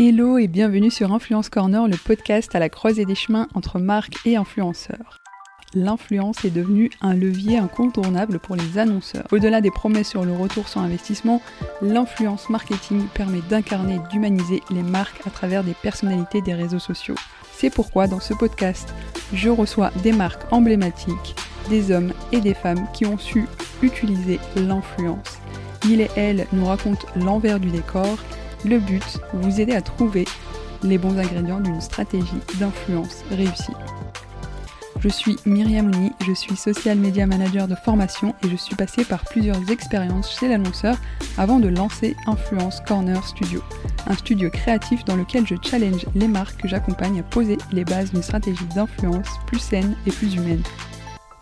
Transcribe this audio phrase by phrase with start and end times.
[0.00, 4.14] Hello et bienvenue sur Influence Corner, le podcast à la croisée des chemins entre marques
[4.24, 5.18] et influenceurs.
[5.74, 9.26] L'influence est devenue un levier incontournable pour les annonceurs.
[9.32, 11.42] Au-delà des promesses sur le retour sur investissement,
[11.82, 17.16] l'influence marketing permet d'incarner et d'humaniser les marques à travers des personnalités des réseaux sociaux.
[17.52, 18.94] C'est pourquoi dans ce podcast,
[19.32, 21.34] je reçois des marques emblématiques,
[21.70, 23.48] des hommes et des femmes qui ont su
[23.82, 25.38] utiliser l'influence.
[25.88, 28.16] Il et elle nous racontent l'envers du décor
[28.64, 30.24] le but, vous aider à trouver
[30.82, 32.26] les bons ingrédients d'une stratégie
[32.58, 33.72] d'influence réussie.
[35.00, 39.04] Je suis Myriam Mouni, je suis social media manager de formation et je suis passée
[39.04, 40.96] par plusieurs expériences chez l'annonceur
[41.36, 43.62] avant de lancer Influence Corner Studio,
[44.08, 48.10] un studio créatif dans lequel je challenge les marques que j'accompagne à poser les bases
[48.10, 50.62] d'une stratégie d'influence plus saine et plus humaine.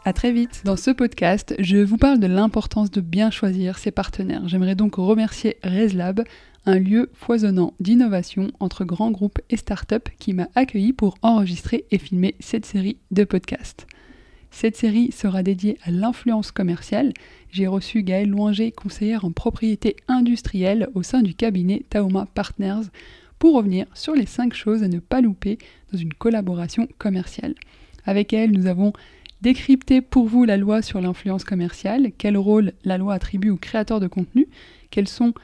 [0.05, 0.61] A très vite.
[0.65, 4.47] Dans ce podcast, je vous parle de l'importance de bien choisir ses partenaires.
[4.47, 6.23] J'aimerais donc remercier ResLab,
[6.67, 11.99] un lieu foisonnant d'innovation entre grands groupes et startups qui m'a accueilli pour enregistrer et
[11.99, 13.87] filmer cette série de podcasts.
[14.51, 17.13] Cette série sera dédiée à l'influence commerciale.
[17.51, 22.89] J'ai reçu Gaëlle Loinger, conseillère en propriété industrielle au sein du cabinet Taoma Partners,
[23.39, 25.59] pour revenir sur les 5 choses à ne pas louper
[25.93, 27.55] dans une collaboration commerciale.
[28.07, 28.93] Avec elle, nous avons
[29.43, 34.01] décrypté pour vous la loi sur l'influence commerciale, quel rôle la loi attribue aux créateurs
[34.01, 34.49] de contenu,
[34.91, 35.35] quels sont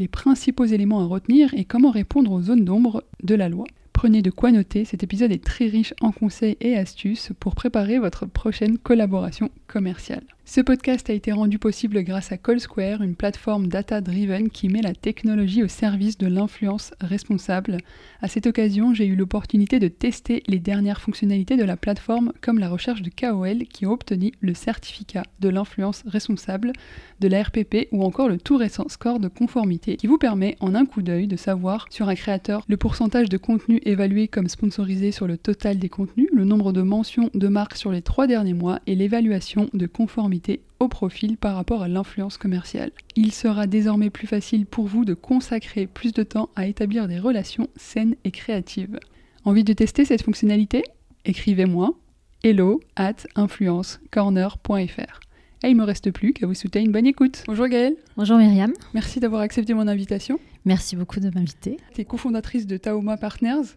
[0.00, 3.66] les principaux éléments à retenir et comment répondre aux zones d'ombre de la loi.
[3.92, 7.98] Prenez de quoi noter, cet épisode est très riche en conseils et astuces pour préparer
[7.98, 10.24] votre prochaine collaboration commerciale.
[10.52, 14.82] Ce podcast a été rendu possible grâce à Call Square, une plateforme data-driven qui met
[14.82, 17.78] la technologie au service de l'influence responsable.
[18.20, 22.58] À cette occasion, j'ai eu l'opportunité de tester les dernières fonctionnalités de la plateforme comme
[22.58, 26.72] la recherche de KOL qui ont obtenu le certificat de l'influence responsable,
[27.20, 30.74] de la RPP ou encore le tout récent score de conformité qui vous permet en
[30.74, 35.12] un coup d'œil de savoir sur un créateur le pourcentage de contenu évalué comme sponsorisé
[35.12, 38.52] sur le total des contenus, le nombre de mentions de marques sur les trois derniers
[38.52, 40.39] mois et l'évaluation de conformité
[40.78, 42.90] au profil par rapport à l'influence commerciale.
[43.16, 47.18] Il sera désormais plus facile pour vous de consacrer plus de temps à établir des
[47.18, 48.98] relations saines et créatives.
[49.44, 50.82] Envie de tester cette fonctionnalité?
[51.24, 51.94] Écrivez-moi
[52.42, 55.20] hello at influencecorner.fr.
[55.62, 57.44] Et il me reste plus qu'à vous souhaiter une bonne écoute.
[57.46, 57.96] Bonjour Gaëlle.
[58.16, 58.72] Bonjour Myriam.
[58.94, 60.38] Merci d'avoir accepté mon invitation.
[60.64, 61.78] Merci beaucoup de m'inviter.
[61.94, 63.76] Tu es cofondatrice de Taoma Partners.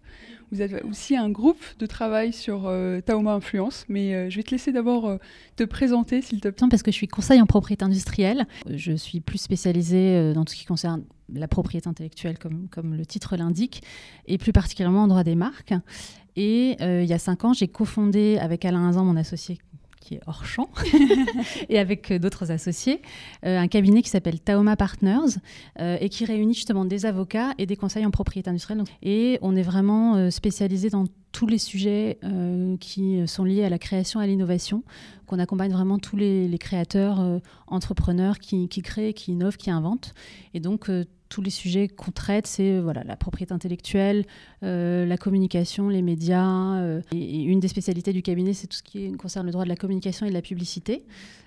[0.52, 4.44] Vous avez aussi un groupe de travail sur euh, Taoma Influence, mais euh, je vais
[4.44, 5.18] te laisser d'abord euh,
[5.56, 6.68] te présenter s'il te plaît.
[6.70, 8.46] Parce que je suis conseil en propriété industrielle.
[8.70, 13.06] Je suis plus spécialisée dans tout ce qui concerne la propriété intellectuelle, comme, comme le
[13.06, 13.82] titre l'indique,
[14.28, 15.74] et plus particulièrement en droit des marques.
[16.36, 19.60] Et il y a cinq ans, j'ai cofondé avec Alain Azan, mon associé
[20.04, 20.70] qui est hors champ,
[21.70, 23.02] et avec euh, d'autres associés,
[23.46, 25.40] euh, un cabinet qui s'appelle Taoma Partners
[25.80, 28.84] euh, et qui réunit justement des avocats et des conseils en propriété industrielle.
[29.02, 32.20] et on est vraiment spécialisé dans tous les sujets
[32.80, 34.84] qui sont liés à la création et à l'innovation,
[35.34, 37.20] qu'on accompagne vraiment tous les, créateurs,
[37.68, 40.14] entrepreneurs qui, créent, qui innovent, qui inventent.
[40.54, 40.90] Et donc,
[41.34, 44.26] tous les sujets qu'on traite, c'est voilà, la propriété intellectuelle,
[44.62, 46.76] euh, la communication, les médias.
[46.76, 49.76] Euh, une des spécialités du cabinet, c'est tout ce qui concerne le droit de la
[49.76, 51.06] communication et de la publicité.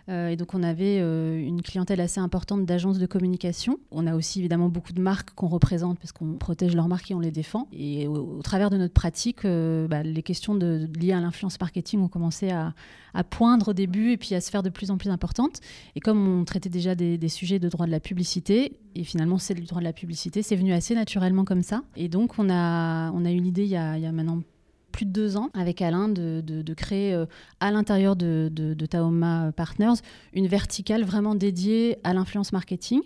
[0.09, 3.79] Euh, et donc, on avait une clientèle assez importante d'agences de communication.
[3.93, 7.15] On a aussi évidemment beaucoup de marques qu'on représente parce qu'on protège leurs marques et
[7.15, 7.69] on les défend.
[7.73, 12.51] Et au, travers de notre pratique, bah, les questions liées à l'influence marketing ont commencé
[12.51, 12.75] à,
[13.31, 15.61] poindre début et puis à se faire de plus en plus importantes.
[15.95, 19.39] Et comme on traitait déjà des, des sujets de droit de la publicité, et finalement
[19.39, 21.83] c'est le droit de la publicité, c'est venu assez naturellement comme ça.
[21.95, 24.43] Et donc, on a on a eu l'idée il, y a maintenant
[24.97, 27.27] plus de deux ans avec Alain de, créer euh,
[27.61, 28.51] à l'intérieur de,
[28.89, 30.01] Taoma Partners
[30.33, 33.03] une verticale vraiment dédiée à l'influence marketing.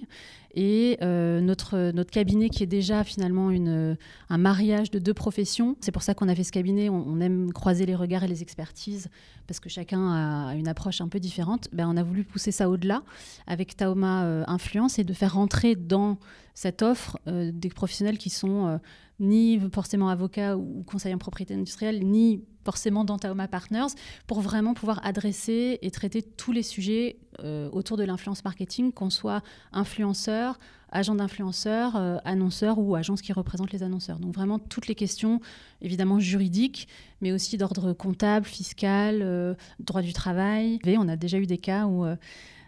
[0.54, 3.96] Et euh, notre, notre cabinet qui est déjà finalement une,
[4.28, 7.52] un mariage de deux professions, c'est pour ça qu'on a fait ce cabinet, on, aime
[7.52, 9.08] croiser les regards et les expertises
[9.46, 12.68] parce que chacun a une approche un peu différente, ben, on a voulu pousser ça
[12.68, 13.02] au-delà
[13.46, 16.18] avec Taoma euh, Influence et de faire rentrer dans
[16.54, 18.80] cette offre des professionnels qui sont
[19.20, 23.94] ni forcément avocat ou conseiller en propriété industrielle, ni forcément dans Taoma Partners,
[24.26, 29.10] pour vraiment pouvoir adresser et traiter tous les sujets euh, autour de l'influence marketing, qu'on
[29.10, 29.42] soit
[29.72, 30.58] influenceur,
[30.92, 34.18] agent d'influenceur, euh, annonceur ou agence qui représente les annonceurs.
[34.18, 35.40] Donc vraiment toutes les questions,
[35.80, 36.88] évidemment juridiques,
[37.20, 40.78] mais aussi d'ordre comptable, fiscal, euh, droit du travail.
[40.86, 42.04] On a déjà eu des cas où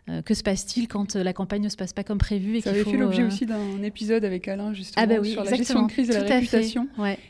[0.09, 2.61] euh, que se passe-t-il quand euh, la campagne ne se passe pas comme prévu et
[2.61, 5.55] Ça avait fait l'objet euh, aussi d'un épisode avec Alain justement ah bah sur la
[5.55, 6.89] gestion de crise et la réputation.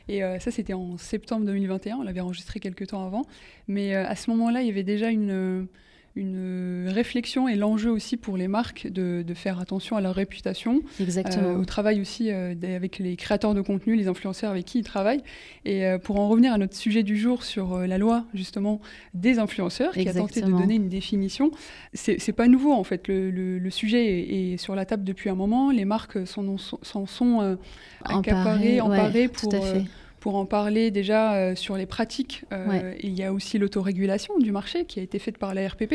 [0.09, 3.27] Et ça c'était en septembre 2021, on l'avait enregistré quelques temps avant.
[3.69, 5.67] Mais à ce moment-là, il y avait déjà une
[6.15, 10.83] une réflexion et l'enjeu aussi pour les marques de, faire attention à leur réputation.
[11.01, 11.55] Exactement.
[11.55, 15.23] au travail aussi avec les créateurs de contenu, les influenceurs avec qui ils travaillent.
[15.65, 18.81] Et pour en revenir à notre sujet du jour sur la loi justement
[19.15, 21.51] des influenceurs, qui a tenté de donner une définition,
[21.95, 23.09] c'est pas nouveau en fait.
[23.09, 25.71] Le, sujet est, sur la table depuis un moment.
[25.71, 27.59] Les marques s'en sont, sont
[28.05, 29.55] accaparées, emparées pour
[30.23, 32.45] pour en parler déjà euh, sur les pratiques.
[32.53, 35.95] Euh, il y a aussi l'autorégulation du marché qui a été faite par la RPP.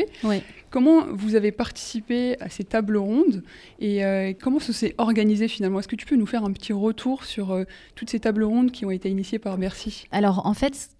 [0.68, 3.42] Comment vous avez participé à ces tables rondes
[3.80, 5.80] et euh, comment ça s'est organisé finalement?
[5.80, 7.58] Est-ce que tu peux nous faire un petit retour sur
[7.94, 10.04] toutes ces tables rondes qui ont été initiées par Bercy?
[10.12, 10.90] Alors en fait,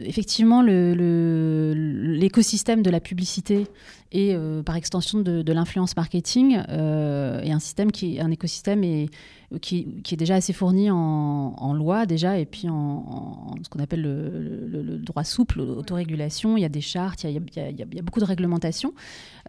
[0.00, 3.66] effectivement, l'écosystème de la publicité
[4.10, 4.34] et
[4.64, 9.10] par extension de, l'influence marketing est un système qui est un écosystème et
[9.58, 14.98] qui, est déjà assez fourni en, loi déjà, et puis en, ce qu'on appelle le,
[14.98, 16.56] droit souple, l'autorégulation.
[16.56, 18.94] Il y a des chartes, il y a, beaucoup de réglementations.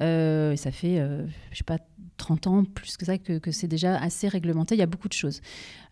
[0.01, 1.77] Euh, ça fait, euh, je sais pas,
[2.17, 4.75] 30 ans, plus que ça, que, c'est déjà assez réglementé.
[4.75, 5.41] Il y a beaucoup de choses.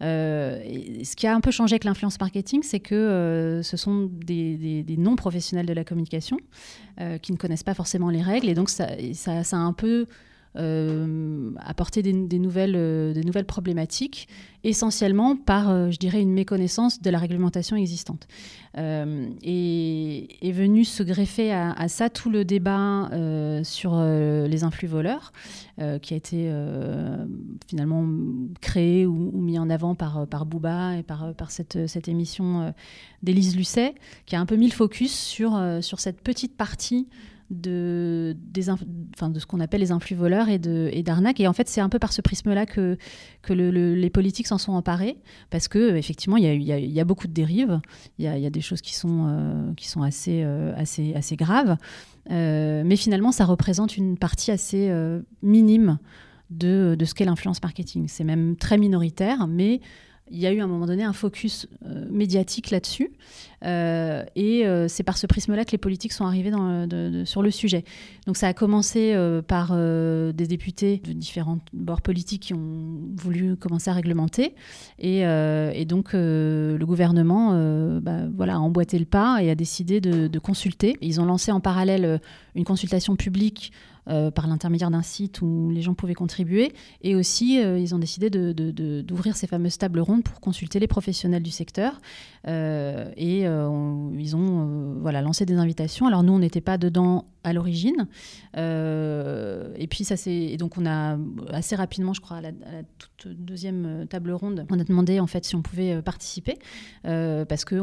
[0.02, 0.60] Euh,
[1.04, 5.66] ce qui a un peu changé avec l'influence marketing, c'est que ce sont des, non-professionnels
[5.68, 6.38] de la communication
[7.22, 8.50] qui ne connaissent pas forcément les règles.
[8.50, 10.08] Et donc, ça a un peu
[10.56, 14.28] euh, apporter des, nouvelles, euh, des nouvelles problématiques,
[14.63, 18.28] essentiellement par, euh, je dirais, une méconnaissance de la réglementation existante.
[18.75, 23.10] et est venu se greffer à, ça tout le débat
[23.63, 25.34] sur les influx voleurs,
[26.01, 26.51] qui a été
[27.68, 28.06] finalement
[28.62, 32.74] créé ou, mis en avant par, par Booba et par, cette, émission
[33.22, 37.07] d'Élise Lucet, qui a un peu mis le focus sur cette petite partie
[37.50, 41.40] de, des enfin, de ce qu'on appelle les influx voleurs et d'arnaques.
[41.40, 42.98] Et, et, en fait, c'est un peu par ce prisme-là que,
[43.42, 45.18] que les politiques s'en sont emparés,
[45.50, 47.80] parce que effectivement, il y, y a, beaucoup de dérives,
[48.18, 51.13] il y a, y a, des choses qui sont, euh, qui sont assez, euh, assez,
[51.16, 51.78] assez graves,
[52.31, 54.92] euh, mais finalement, ça représente une partie assez
[55.42, 55.98] minime
[56.50, 58.07] de, de ce qu'est l'influence marketing.
[58.07, 59.81] C'est même très minoritaire, mais
[60.31, 63.12] il y a eu à un moment donné un focus euh, médiatique là-dessus.
[63.66, 67.52] Euh, et euh, c'est par ce prisme-là que les politiques sont arrivés dans, sur le
[67.52, 67.84] sujet.
[68.26, 69.16] Donc ça a commencé
[69.48, 74.56] par des députés de différents bords politiques qui ont voulu commencer à réglementer.
[75.00, 75.24] Et,
[75.86, 80.96] donc le gouvernement bah, voilà, a emboîté le pas et a décidé de consulter.
[81.02, 82.22] Ils ont lancé en parallèle
[82.56, 83.72] une consultation publique
[84.10, 86.74] euh, par l'intermédiaire d'un site où les gens pouvaient contribuer.
[87.02, 91.44] Et aussi, euh, ils ont décidé d'ouvrir ces fameuses tables rondes pour consulter les professionnels
[91.44, 92.02] du secteur.
[92.48, 96.08] Euh, et ils ont voilà, lancé des invitations.
[96.08, 98.07] Alors nous, on n'était pas dedans à l'origine.
[98.56, 101.18] et puis ça c'est donc on a
[101.51, 102.51] assez rapidement, je crois, à la,
[103.18, 106.57] toute deuxième table ronde, on a demandé en fait si on pouvait participer
[107.03, 107.81] parce que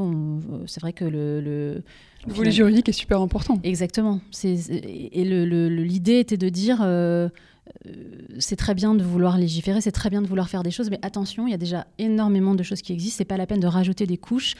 [0.66, 1.82] c'est vrai que le
[2.26, 3.58] le volet juridique est super important.
[3.62, 4.20] Exactement.
[4.42, 7.28] et l'idée était de dire euh,
[7.86, 7.92] euh,
[8.38, 10.98] c'est très bien de vouloir légiférer, c'est très bien de vouloir faire des choses, mais
[11.02, 13.18] attention, il y a déjà énormément de choses qui existent.
[13.18, 14.54] C'est pas la peine de rajouter des couches.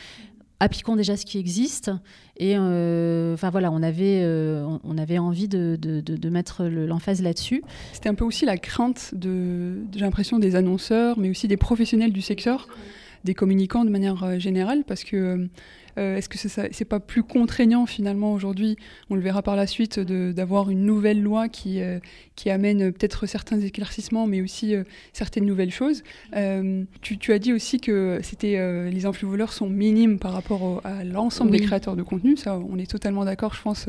[0.58, 1.91] Appliquons déjà ce qui existe.
[2.38, 7.62] Et euh, enfin voilà, on avait, on avait envie de, de, mettre l'emphase là-dessus.
[7.93, 12.12] C'était un peu aussi la crainte de, j'ai l'impression, des annonceurs, mais aussi des professionnels
[12.12, 12.69] du secteur,
[13.25, 15.49] des communicants de manière générale, parce que
[15.99, 18.77] euh, est-ce que c'est pas plus contraignant finalement aujourd'hui,
[19.09, 21.99] on le verra par la suite, d'avoir une nouvelle loi qui, euh,
[22.35, 26.03] qui amène peut-être certains éclaircissements, mais aussi euh, certaines nouvelles choses
[27.03, 31.51] tu, as dit aussi que c'était les influx voleurs sont minimes par rapport à l'ensemble
[31.51, 32.37] des créateurs de contenu.
[32.37, 33.87] Ça, on est totalement d'accord, je pense,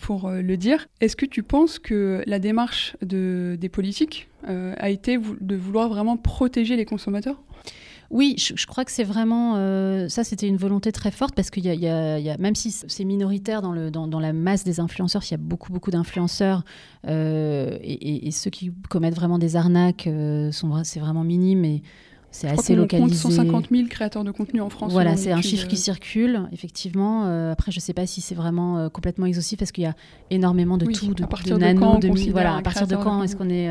[0.00, 0.88] pour le dire.
[1.00, 6.16] Est-ce que tu penses que la démarche de, des politiques a été de vouloir vraiment
[6.16, 7.40] protéger les consommateurs?
[8.10, 10.24] Oui, je, crois que c'est vraiment euh, ça.
[10.24, 14.32] C'était une volonté très forte parce qu'il y, a, même si c'est minoritaire dans, la
[14.32, 16.64] masse des influenceurs, s'il y a beaucoup beaucoup d'influenceurs
[17.06, 21.80] euh, et, ceux qui commettent vraiment des arnaques euh, sont c'est vraiment minime
[22.30, 23.04] c'est assez localisé.
[23.04, 24.92] On compte 150 000 créateurs de contenu en France.
[24.92, 27.24] Voilà, c'est un chiffre qui circule, effectivement.
[27.50, 29.94] après, je ne sais pas si c'est vraiment complètement exhaustif parce qu'il y a
[30.30, 33.36] énormément de tout, de, à partir de, nano, de, voilà, à partir de quand est-ce
[33.36, 33.68] qu'on est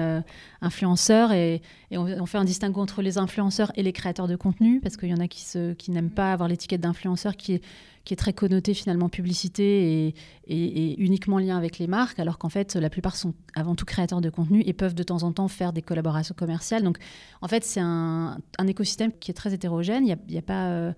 [0.62, 1.62] influenceur et,
[1.92, 5.14] on, fait un distinguo entre les influenceurs et les créateurs de contenu parce qu'il y
[5.14, 5.46] en a qui,
[5.78, 7.62] qui n'aiment pas avoir l'étiquette d'influenceur qui est,
[8.08, 10.16] qui est très connotée finalement publicité
[10.48, 14.22] et, uniquement lien avec les marques alors qu'en fait la plupart sont avant tout créateurs
[14.22, 16.84] de contenu et peuvent de temps en temps faire des collaborations commerciales.
[16.84, 17.00] Donc
[17.42, 20.08] en fait c'est un, écosystème qui est très hétérogène.
[20.08, 20.68] Il n'y a, a, pas...
[20.68, 20.94] Euh,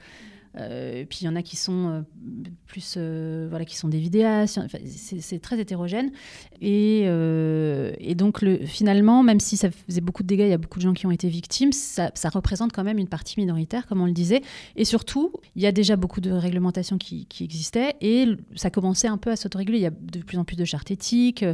[0.58, 2.01] Euh, puis il y en a qui sont euh,
[2.65, 2.98] plus,
[3.50, 4.60] voilà, qui sont des vidéastes.
[4.86, 6.12] c'est très hétérogène.
[6.62, 10.58] Et, et donc le, finalement, même si ça faisait beaucoup de dégâts, il y a
[10.58, 14.01] beaucoup de gens qui ont été victimes, ça, représente quand même une partie minoritaire, comme
[14.01, 14.41] on le disait.
[14.75, 18.25] Et surtout, il y a déjà beaucoup de réglementations qui, existaient et
[18.56, 19.77] ça commençait un peu à s'autoréguler.
[19.77, 21.46] Il y a de plus en plus de chartes éthiques.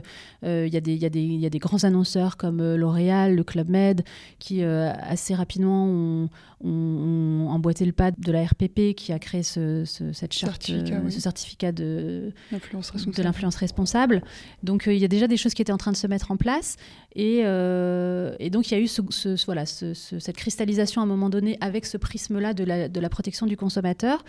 [0.44, 2.76] il, y a des, il, y a des, il y a des grands annonceurs comme
[2.76, 4.04] L'Oréal, le Club Med,
[4.40, 6.30] qui assez rapidement ont,
[6.62, 11.10] ont, emboîté le pas de la RPP qui a créé ce, cette charte, certificat, euh,
[11.10, 14.24] ce certificat de l'influence responsable.
[14.64, 16.32] Donc euh, il y a déjà des choses qui étaient en train de se mettre
[16.32, 16.78] en place.
[17.16, 19.02] Et, euh, et donc il y a eu ce,
[19.46, 23.46] voilà, cette cristallisation à un moment donné avec ce prisme-là de la, de la, protection
[23.46, 24.24] du consommateur.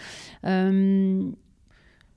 [0.45, 1.31] je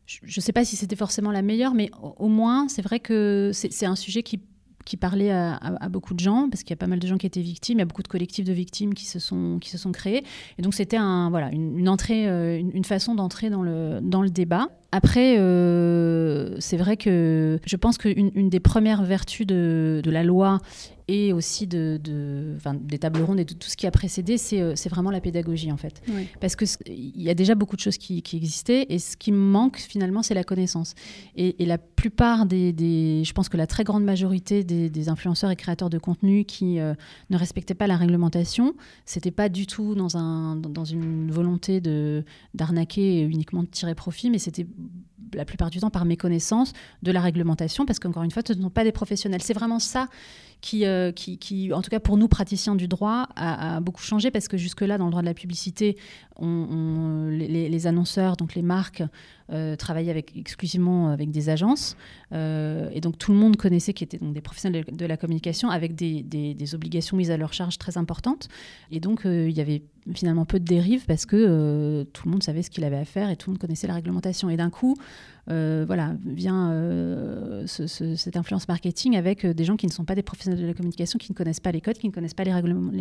[0.05, 3.85] ne sais pas si c'était forcément la meilleure, mais au moins, c'est vrai que c'est
[3.85, 4.39] un sujet qui
[4.89, 5.59] qui parlait à,
[5.91, 7.81] beaucoup de gens, parce qu'il y a pas mal de gens qui étaient victimes, il
[7.81, 10.23] y a beaucoup de collectifs de victimes qui se sont, qui se sont créés.
[10.57, 14.31] Et donc c'était un, voilà, une, entrée, euh, une, façon d'entrer dans le, dans le
[14.31, 14.69] débat.
[14.91, 20.23] Après, euh, c'est vrai que je pense qu'une une des premières vertus de, de la
[20.23, 20.59] loi
[21.09, 24.61] et aussi de, de des tables rondes et de tout ce qui a précédé, c'est
[24.61, 26.03] euh, vraiment la pédagogie en fait.
[26.39, 29.77] Parce qu'il y a déjà beaucoup de choses qui, qui, existaient et ce qui manque
[29.77, 30.93] finalement, c'est la connaissance.
[31.35, 35.09] Et, et, la plupart des, des, Je pense que la très grande majorité des, des
[35.09, 36.93] influenceurs et créateurs de contenu qui euh,
[37.31, 41.81] ne respectaient pas la réglementation, c'était pas du tout dans, un, dans une volonté
[42.53, 44.67] d'arnaquer et uniquement de tirer profit, mais c'était
[45.33, 48.61] la plupart du temps par méconnaissance de la réglementation, parce qu'encore une fois, ce ne
[48.61, 49.41] sont pas des professionnels.
[49.41, 50.07] C'est vraiment ça
[50.73, 54.57] euh, qui, en tout cas pour nous, praticiens du droit, a, beaucoup changé, parce que
[54.57, 55.97] jusque-là, dans le droit de la publicité,
[56.41, 59.03] les, annonceurs, donc les marques,
[59.51, 61.97] euh, travaillaient exclusivement avec des agences.
[62.33, 65.69] Euh, et donc tout le monde connaissait, qui étaient donc des professionnels de, la communication,
[65.69, 68.47] avec des, des, obligations mises à leur charge très importantes.
[68.91, 69.81] Et donc il y avait
[70.13, 73.29] finalement peu de dérives parce que tout le monde savait ce qu'il avait à faire
[73.29, 74.49] et tout le monde connaissait la réglementation.
[74.49, 74.95] Et d'un coup,
[75.51, 80.13] euh, voilà, vient euh, cette influence marketing avec euh, des gens qui ne sont pas
[80.13, 82.43] des professionnels de la communication, qui ne connaissent pas les codes, qui ne connaissent pas
[82.43, 82.53] les,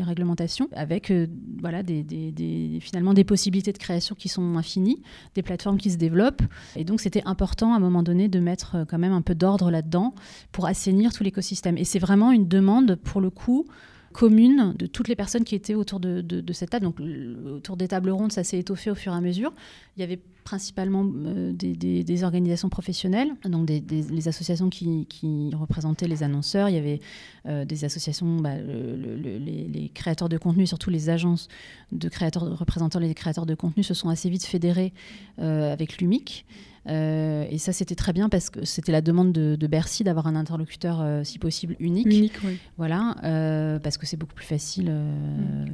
[0.02, 1.12] réglementations, avec
[1.60, 5.02] voilà, des, finalement des possibilités de création qui sont infinies,
[5.34, 6.42] des plateformes qui se développent.
[6.76, 9.70] Et donc c'était important à un moment donné de mettre quand même un peu d'ordre
[9.70, 10.14] là-dedans
[10.52, 11.76] pour assainir tout l'écosystème.
[11.76, 13.66] Et c'est vraiment une demande, pour le coup,
[14.12, 16.84] commune de toutes les personnes qui étaient autour de, cette table.
[16.84, 16.98] Donc,
[17.46, 19.52] autour des tables rondes, ça s'est étoffé au fur et à mesure.
[19.96, 26.22] Il y avait principalement euh, des, organisations professionnelles, donc des, les associations qui, représentaient les
[26.22, 26.70] annonceurs.
[26.70, 27.00] Il y avait
[27.46, 31.48] euh, des associations, bah, les, créateurs de contenu, surtout les agences
[31.92, 34.94] de créateurs représentant les créateurs de contenu, se sont assez vite fédérées
[35.38, 36.46] euh, avec l'UMIC.
[36.88, 40.36] Euh, et ça, c'était très bien parce que c'était la demande de, Bercy d'avoir un
[40.36, 42.06] interlocuteur, euh, si possible, unique.
[42.06, 42.56] Unique, oui.
[42.78, 44.90] Voilà, euh, parce que c'est beaucoup plus facile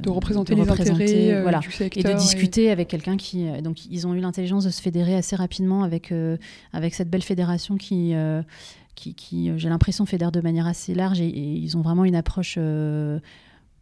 [0.01, 2.05] de représenter les intérêts voilà, du secteur.
[2.05, 3.45] Et de discuter avec quelqu'un qui...
[3.61, 6.13] donc, ils ont eu l'intelligence de se fédérer assez rapidement avec,
[6.73, 8.13] avec cette belle fédération qui...
[8.95, 12.57] qui, qui j'ai l'impression, fédère de manière assez large et, ils ont vraiment une approche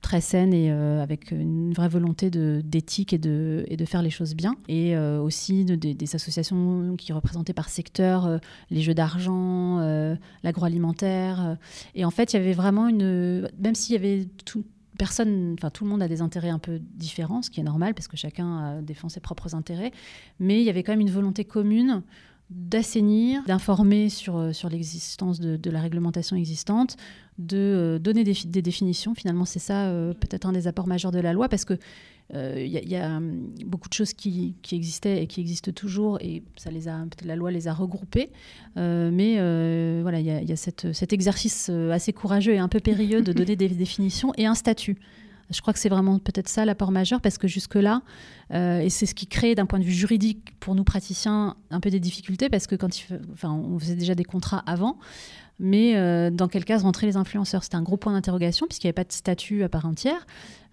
[0.03, 4.11] très saine et euh, avec une vraie volonté d'éthique et de, et de faire les
[4.11, 4.55] choses bien.
[4.67, 8.37] Et euh, aussi de, des associations qui représentaient par secteur euh,
[8.69, 9.79] les jeux d'argent,
[10.43, 11.57] l'agroalimentaire.
[11.95, 13.49] et en fait, il y avait vraiment une...
[13.59, 14.63] Même s'il y avait tout,
[14.97, 17.93] personne, enfin tout le monde a des intérêts un peu différents, ce qui est normal
[17.93, 19.91] parce que chacun défend ses propres intérêts,
[20.39, 22.03] mais il y avait quand même une volonté commune
[22.49, 26.97] d'assainir, d'informer sur, euh, sur l'existence de, la réglementation existante,
[27.37, 29.15] de euh, donner des, des, définitions.
[29.15, 31.77] Finalement, c'est ça euh, peut-être un des apports majeurs de la loi, parce que
[32.33, 36.41] il y, a hum, beaucoup de choses qui, qui, existaient et qui existent toujours, et
[36.55, 38.31] ça les a la loi les a regroupées.
[38.75, 39.35] mais
[40.01, 43.21] voilà, il y a, y a cette, cet exercice assez courageux et un peu périlleux
[43.21, 44.97] de donner des définitions et un statut.
[45.49, 48.01] Je crois que c'est vraiment peut-être ça l'apport majeur parce que jusque-là,
[48.51, 51.79] euh, et c'est ce qui crée d'un point de vue juridique pour nous praticiens un
[51.79, 54.97] peu des difficultés parce que quand il, enfin, on faisait déjà des contrats avant,
[55.59, 57.63] mais euh, dans quel cas rentraient les influenceurs?
[57.63, 60.25] C'était un gros point d'interrogation puisqu'il n'y avait pas de statut à part entière.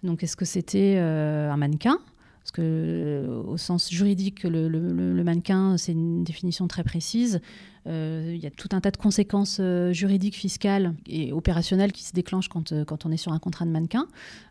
[0.03, 1.99] Donc est-ce que c'était euh, un mannequin?
[2.41, 7.39] Parce que au sens juridique, le, mannequin, c'est une définition très précise.
[7.87, 12.03] Euh, il y a tout un tas de conséquences euh, juridiques, fiscales et opérationnelles qui
[12.03, 14.07] se déclenchent quand, euh, quand on est sur un contrat de mannequin.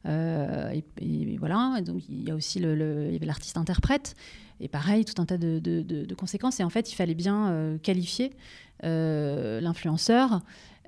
[0.06, 4.14] Et, voilà, donc il y a aussi l'artiste interprète.
[4.60, 6.60] Et pareil, tout un tas de, conséquences.
[6.60, 8.32] Et en fait, il fallait bien qualifier
[8.82, 10.42] l'influenceur.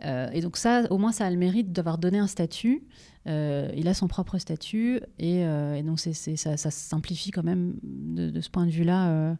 [0.05, 2.83] et donc ça, au moins, ça a le mérite d'avoir donné un statut.
[3.27, 5.01] il a son propre statut.
[5.19, 5.45] Et,
[5.83, 9.37] donc c'est, ça, ça, simplifie quand même, de, ce point de vue-là,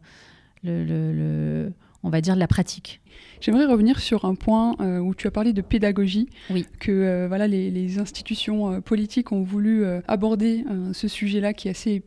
[0.63, 3.01] le, le on va dire, de la pratique.
[3.39, 6.65] J'aimerais revenir sur un point euh, où tu as parlé de pédagogie, oui.
[6.79, 12.03] que euh, voilà, les, institutions euh, politiques ont voulu aborder ce sujet-là qui est assez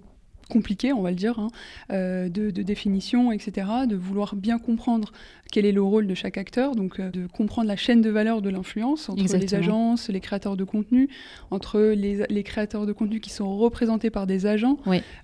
[0.50, 1.49] compliqué, on va le dire, hein,
[1.91, 5.12] de, de, définition, etc., de vouloir bien comprendre
[5.53, 8.50] quel est le rôle de chaque acteur, donc de comprendre la chaîne de valeur de
[8.50, 11.09] l'influence entre les agences, les créateurs de contenu,
[11.50, 14.79] entre les, les, créateurs de contenu qui sont représentés par des agents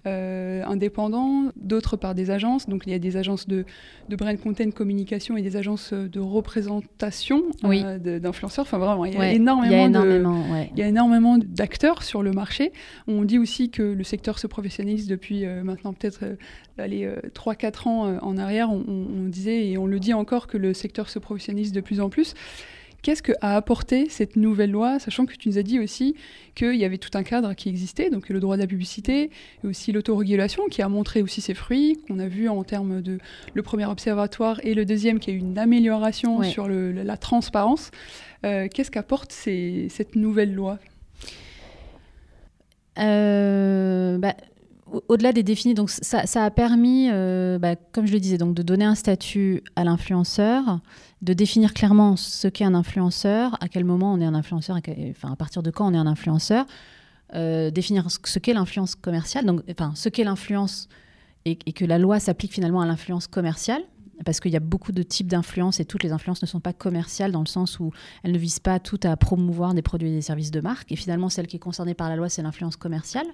[0.04, 3.64] indépendants, d'autres par des agences, donc il y a des agences de,
[4.08, 9.32] de brand content communication et des agences de représentation d'influenceurs, enfin vraiment, il y a
[9.32, 9.86] énormément,
[10.72, 12.72] il y a énormément d'acteurs sur le marché.
[13.06, 16.24] On dit aussi que le secteur se professionnalise depuis euh, maintenant peut-être
[16.78, 18.70] euh, 3-4 euh, ans euh, en arrière.
[18.70, 22.10] On, disait et on le dit encore que le secteur se professionnalise de plus en
[22.10, 22.34] plus.
[23.02, 26.14] Qu'est-ce que a apporté cette nouvelle loi, sachant que tu nous as dit aussi
[26.54, 29.30] qu'il y avait tout un cadre qui existait, donc le droit de la publicité
[29.64, 33.18] et aussi l'autorégulation qui a montré aussi ses fruits, qu'on a vu en termes de
[33.54, 37.90] le premier observatoire et le deuxième qui a eu une amélioration sur la transparence.
[38.44, 40.78] Euh, qu'est-ce qu'apporte cette nouvelle loi?
[42.98, 44.34] Euh, bah,
[45.08, 48.62] au-delà des définis, donc ça, a permis, euh, bah, comme je le disais, donc de
[48.62, 50.80] donner un statut à l'influenceur,
[51.22, 54.78] de définir clairement ce qu'est un influenceur, à quel moment on est un influenceur,
[55.10, 56.66] enfin à partir de quand on est un influenceur,
[57.34, 60.88] définir ce qu'est l'influence commerciale, donc enfin ce qu'est l'influence
[61.44, 63.82] et, que la loi s'applique finalement à l'influence commerciale,
[64.24, 66.72] parce qu'il y a beaucoup de types d'influences et toutes les influences ne sont pas
[66.72, 70.12] commerciales dans le sens où elles ne visent pas toutes à promouvoir des produits et
[70.12, 70.92] des services de marque.
[70.92, 73.26] Et finalement, celle qui est concernée par la loi, c'est l'influence commerciale.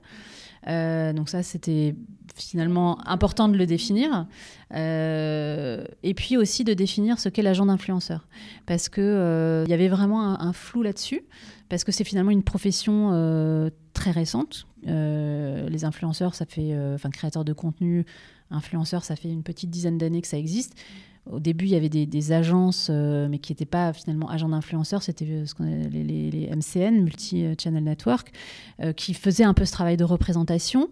[0.66, 1.94] Euh, donc ça, c'était
[2.34, 4.26] finalement important de le définir.
[4.74, 8.26] Euh, et puis aussi de définir ce qu'est l'agent d'influenceur.
[8.66, 11.22] Parce qu'il euh, y avait vraiment un, un flou là-dessus,
[11.68, 14.66] parce que c'est finalement une profession très récente.
[14.84, 18.04] les influenceurs, ça fait, enfin créateurs de contenu,
[18.50, 20.74] influenceurs, ça fait une petite dizaine d'années que ça existe.
[21.30, 25.02] Au début, il y avait des, agences, euh, mais qui n'étaient pas finalement agents d'influenceurs,
[25.02, 28.32] c'était euh, ce les, les, MCN, Multi-Channel Network,
[28.80, 30.88] euh, qui faisaient un peu ce travail de représentation.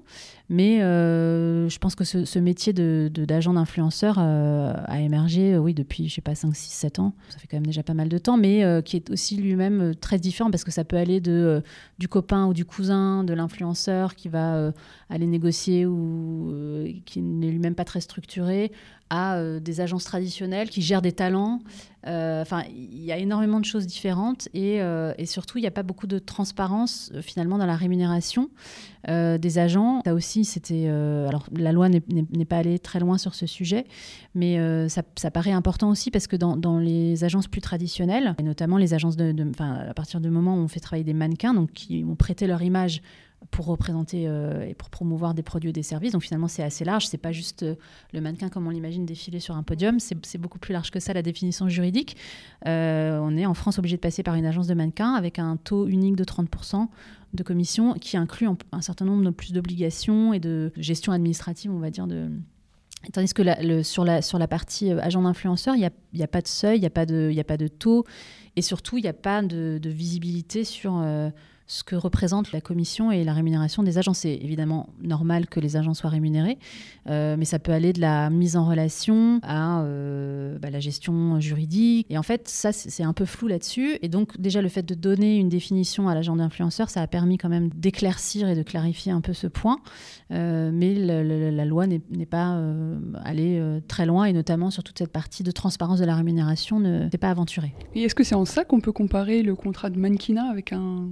[0.49, 6.21] Mais je pense que ce, métier d'agent de, d'influenceur a émergé, oui, depuis, je sais
[6.21, 7.15] pas, 5, 6, 7 ans.
[7.31, 10.19] Ça fait quand même déjà pas mal de temps, mais qui est aussi lui-même très
[10.19, 11.65] différent parce que ça peut aller de,
[11.99, 14.71] du copain ou du cousin de l'influenceur qui va
[15.11, 16.55] aller négocier ou
[17.07, 18.71] qui n'est lui-même pas très structuré
[19.11, 21.61] à euh, des agences traditionnelles qui gèrent des talents.
[22.07, 25.73] Euh, enfin, il y a énormément de choses différentes et, euh, surtout, il n'y a
[25.73, 28.51] pas beaucoup de transparence finalement dans la rémunération
[29.09, 30.03] des agents.
[30.05, 30.89] Là aussi, c'était.
[30.89, 32.01] alors, la loi n'est
[32.45, 33.85] pas allée très loin sur ce sujet,
[34.35, 34.59] mais
[34.89, 38.79] ça, ça, paraît important aussi parce que dans, dans, les agences plus traditionnelles, et notamment
[38.79, 39.31] les agences de.
[39.31, 42.49] de à partir du moment où on fait travailler des mannequins, donc qui ont prêté
[42.49, 43.01] leur image
[43.51, 46.13] pour représenter euh, et pour promouvoir des produits ou des services.
[46.13, 47.07] Donc finalement, c'est assez large.
[47.07, 47.75] C'est pas juste euh,
[48.13, 49.99] le mannequin comme on l'imagine défiler sur un podium.
[50.01, 52.17] C'est beaucoup plus large que ça, la définition juridique.
[52.67, 55.57] Euh, on est en France obligé de passer par une agence de mannequins avec un
[55.57, 56.89] taux unique de 30%
[57.35, 61.79] de commission qui inclut un certain nombre de plus d'obligations et de gestion administrative, on
[61.79, 62.07] va dire,
[63.13, 66.87] Tandis que sur, la, partie agent d'influenceur, il n'y a, pas de seuil, il n'y
[66.87, 67.07] a, pas
[67.57, 68.05] de, taux,
[68.57, 70.95] et surtout, il n'y a pas de visibilité sur
[71.67, 74.15] ce que représente la commission et la rémunération des agents.
[74.15, 76.59] C'est évidemment normal que les agents soient rémunérés,
[77.09, 81.41] euh, mais ça peut aller de la mise en relation à euh, bah, la gestion
[81.41, 82.07] juridique.
[82.11, 83.99] Et en fait, ça, c'est un peu flou là-dessus.
[84.03, 87.39] Et donc, déjà, le fait de donner une définition à l'agent d'influenceur, ça a permis
[87.39, 89.79] quand même d'éclaircir et de clarifier un peu ce point.
[90.33, 92.61] Euh, mais la loi n'est pas
[93.25, 97.09] allée très loin, et notamment sur toute cette partie de transparence de la rémunération, ne
[97.17, 97.75] pas aventurée.
[97.95, 101.09] Et est-ce que c'est en ça qu'on peut comparer le contrat de mannequinat avec un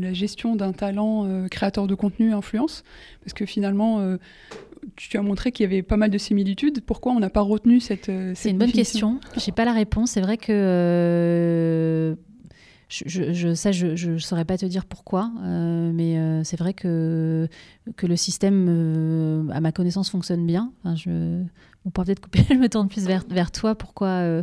[0.00, 2.84] la gestion d'un talent euh, créateur de contenu influence
[3.22, 4.16] Parce que finalement, euh,
[4.96, 6.82] tu as montré qu'il y avait pas mal de similitudes.
[6.84, 9.20] Pourquoi on n'a pas retenu cette, euh, C'est une bonne question.
[9.36, 10.12] Je n'ai pas la réponse.
[10.12, 12.16] C'est vrai que
[12.88, 17.48] je, ça, je ne saurais pas te dire pourquoi, mais c'est vrai que,
[17.96, 20.72] que le système, à ma connaissance, fonctionne bien.
[20.82, 21.42] Enfin, je,
[21.84, 23.74] on pourrait peut-être couper, je me tourne plus vers, vers toi.
[23.74, 24.42] Pourquoi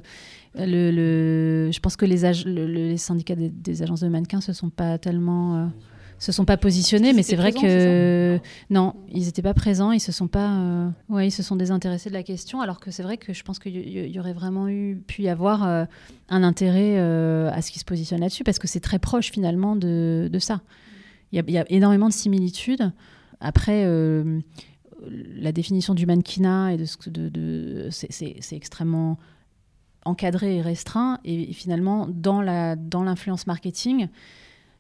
[0.56, 5.56] le, je pense que les, les syndicats des, agences de mannequins se sont pas tellement
[5.56, 5.66] euh,
[6.22, 10.12] se sont pas positionnés, mais c'est vrai que non, ils n'étaient pas présents, ils se
[10.12, 13.18] sont pas, euh, ouais, ils se sont désintéressés de la question, alors que c'est vrai
[13.18, 15.86] que je pense qu'il y, aurait vraiment eu pu y avoir euh,
[16.30, 20.30] un intérêt à ce qu'ils se positionnent là-dessus, parce que c'est très proche finalement de,
[20.32, 20.62] de ça.
[21.32, 22.92] Il y, a énormément de similitudes.
[23.40, 23.84] Après,
[25.08, 29.18] la définition du mannequinat et de, de, de c'est extrêmement
[30.06, 31.20] encadré et restreint.
[31.26, 34.08] Et, finalement, dans l'influence dans marketing,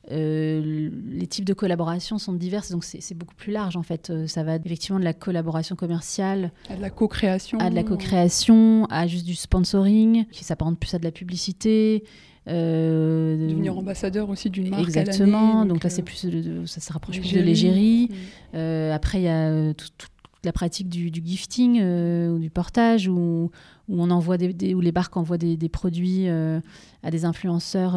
[0.09, 4.11] les types de collaboration sont divers, donc c'est beaucoup plus large en fait.
[4.27, 8.85] ça va effectivement de la collaboration commerciale à de la co-création, à de la co-création,
[8.89, 12.03] à juste du sponsoring, qui s'apparente plus à de la publicité.
[12.47, 14.83] Euh, Devenir ambassadeur aussi d'une marque.
[14.83, 15.65] Exactement.
[15.65, 16.25] donc, là, c'est plus
[16.65, 18.09] ça se rapproche plus de l'égérie.
[18.53, 20.07] Après, il y a toute
[20.43, 23.51] la pratique du, gifting ou du portage où,
[23.87, 27.95] où on envoie des, où les marques envoient des, des produits à des influenceurs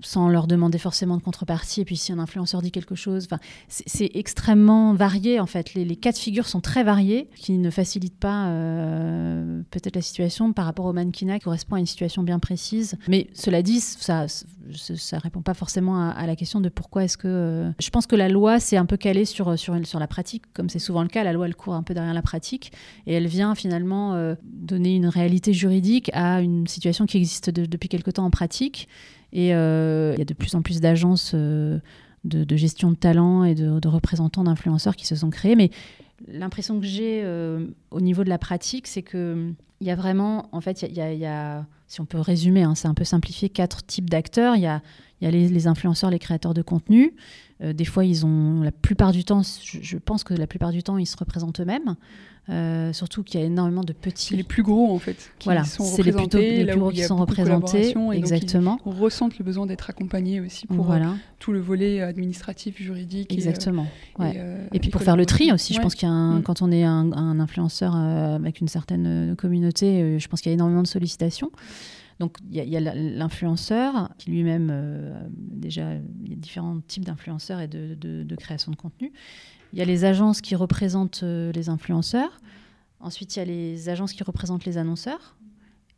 [0.00, 1.80] sans leur demander forcément de contrepartie.
[1.80, 3.28] Et puis si un influenceur dit quelque chose,
[3.68, 5.74] c'est extrêmement varié en fait.
[5.74, 10.52] Les, cas de figure sont très variés, qui ne facilitent pas euh, peut-être la situation
[10.52, 12.96] par rapport au mannequinat qui correspond à une situation bien précise.
[13.08, 17.28] Mais cela dit, ça, ça répond pas forcément à, la question de pourquoi est-ce que.
[17.28, 20.42] Euh, je pense que la loi s'est un peu calée sur, sur, sur la pratique,
[20.52, 21.24] comme c'est souvent le cas.
[21.24, 22.72] La loi, elle court un peu derrière la pratique
[23.06, 27.88] et elle vient finalement euh, donner une réalité juridique à une situation qui existe depuis
[27.88, 28.88] quelque temps en pratique
[29.32, 31.78] et euh, il y a de plus en plus d'agences euh,
[32.24, 35.56] de, gestion de talent et de, représentants d'influenceurs qui se sont créées.
[35.56, 35.70] Mais
[36.26, 40.48] l'impression que j'ai euh, au niveau de la pratique, c'est que il y a vraiment,
[40.50, 43.84] en fait, il y, a, si on peut résumer, hein, c'est un peu simplifié, quatre
[43.84, 44.56] types d'acteurs.
[44.56, 44.82] Il y a,
[45.20, 47.14] y a les, influenceurs, les créateurs de contenu.
[47.60, 50.98] des fois, ils ont, la plupart du temps, je, pense que la plupart du temps,
[50.98, 51.96] ils se représentent eux-mêmes.
[52.50, 54.34] Euh, surtout qu'il y a énormément de petits.
[54.34, 55.32] les plus gros en fait.
[55.38, 57.94] Qui voilà, c'est les, plutôt, les plus gros qui sont représentés.
[58.12, 58.78] Exactement.
[58.86, 61.10] on ressent le besoin d'être accompagné aussi pour voilà.
[61.10, 63.32] Euh, tout le volet administratif, juridique.
[63.32, 63.86] Exactement.
[64.18, 64.32] Et, ouais.
[64.36, 66.42] Euh, et, puis pour faire le tri aussi, je pense qu'il y a un, mm.
[66.42, 70.54] quand on est un, un influenceur avec une certaine communauté, je pense qu'il y a
[70.54, 71.50] énormément de sollicitations.
[72.18, 77.68] Donc il y a, l'influenceur qui lui-même, déjà, il y a différents types d'influenceurs et
[77.68, 79.12] de, création de contenu.
[79.72, 82.40] Il y a les agences qui représentent euh, les influenceurs.
[83.00, 85.36] Ensuite, il y a les agences qui représentent les annonceurs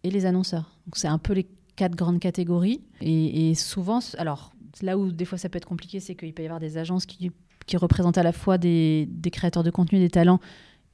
[0.02, 0.76] et les annonceurs.
[0.87, 2.80] Donc, c'est un peu les quatre grandes catégories.
[3.00, 4.52] Et, souvent, alors,
[4.83, 7.06] là où des fois ça peut être compliqué, c'est qu'il peut y avoir des agences
[7.06, 7.30] qui,
[7.74, 10.40] représentent à la fois des, des créateurs de contenu, des talents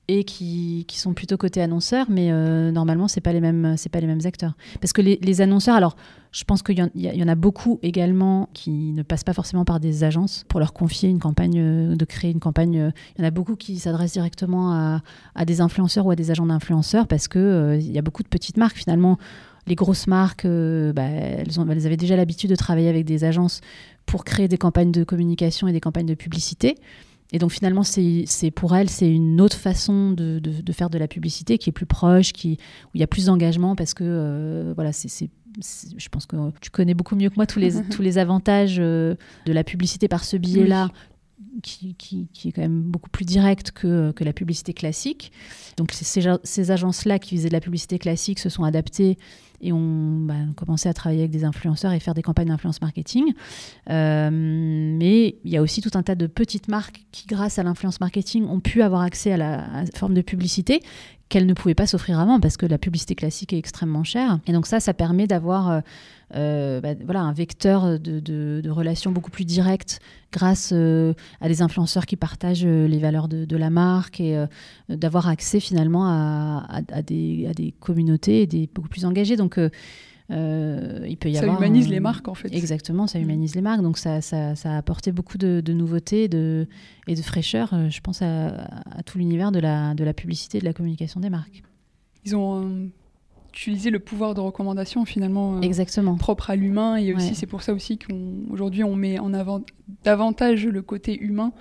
[0.09, 4.07] et qui, sont plutôt côté annonceurs, mais euh, normalement, ce n'est pas, les pas les
[4.07, 4.53] mêmes acteurs.
[4.81, 5.97] Parce que les, annonceurs, alors,
[6.33, 10.05] je pense qu'il y, en a beaucoup également qui ne passent pas forcément par des
[10.05, 12.79] agences pour leur confier une campagne, euh, de créer une campagne.
[12.79, 14.73] Euh, il y en a beaucoup qui s'adressent directement
[15.35, 18.29] à, des influenceurs ou à des agents d'influenceurs parce qu'il il y a beaucoup de
[18.29, 19.19] petites marques, finalement.
[19.67, 23.61] Les grosses marques, bah, elles avaient déjà l'habitude de travailler avec des agences
[24.07, 26.77] pour créer des campagnes de communication et des campagnes de publicité.
[27.33, 31.09] Et donc finalement, c'est pour elle, c'est une autre façon de, de, faire de la
[31.09, 34.73] publicité qui est plus proche, qui, où il y a plus d'engagement parce que euh,
[34.75, 38.19] voilà, c'est je pense que tu connais beaucoup mieux que moi tous les, tous les
[38.19, 39.15] avantages euh,
[39.47, 40.91] de la publicité par ce biais-là.
[41.63, 45.33] Qui, qui, qui, est quand même beaucoup plus direct que, que la publicité classique.
[45.79, 49.17] Donc ces, ces agences-là qui faisaient de la publicité classique se sont adaptées
[49.61, 53.33] et ont bah, commencé à travailler avec des influenceurs et faire des campagnes d'influence marketing.
[53.91, 57.63] Euh, mais il y a aussi tout un tas de petites marques qui, grâce à
[57.63, 59.65] l'influence marketing, ont pu avoir accès à la,
[59.95, 60.81] forme de publicité
[61.29, 64.39] qu'elles ne pouvaient pas s'offrir avant parce que la publicité classique est extrêmement chère.
[64.47, 65.81] Et donc ça, ça permet d'avoir euh,
[66.35, 70.01] euh, bah, voilà, un vecteur de, relations beaucoup plus directes
[70.33, 74.45] grâce à des influenceurs qui partagent les valeurs de, la marque et
[74.89, 79.37] d'avoir accès finalement à, des, à, des, communautés beaucoup plus engagées.
[79.37, 79.71] Donc, euh, euh,
[80.31, 81.61] il peut y ça avoir.
[81.61, 82.53] Humanise les marques en fait.
[82.53, 83.23] Exactement, ça mm.
[83.23, 83.83] humanise les marques.
[83.83, 86.67] Donc, ça, ça, ça a apporté beaucoup de, nouveautés de,
[87.07, 88.49] et de fraîcheur, euh, je pense, à,
[88.91, 91.63] à tout l'univers de la, de la publicité et de la communication des marques.
[92.25, 92.91] Ils ont
[93.57, 96.17] utiliser le pouvoir de recommandation finalement euh, Exactement.
[96.17, 99.63] propre à l'humain et aussi c'est pour ça aussi qu'aujourd'hui on, met en avant
[100.05, 101.53] davantage le côté humain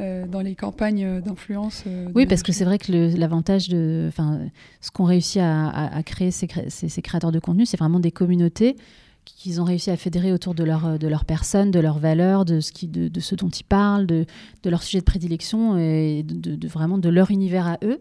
[0.00, 1.84] euh, dans les campagnes d'influence.
[1.86, 4.40] Euh, oui, parce que c'est vrai que l'avantage de, enfin,
[4.80, 8.76] ce qu'ont réussi à, créer ces, ces, créateurs de contenu, c'est vraiment des communautés
[9.24, 12.60] qu'ils ont réussi à fédérer autour de leur, de leur personne, de leurs valeurs, de
[12.60, 14.26] ce, qui, de, de ce dont ils parlent, de,
[14.62, 18.00] de leur sujet de prédilection et de, vraiment de leur univers à eux.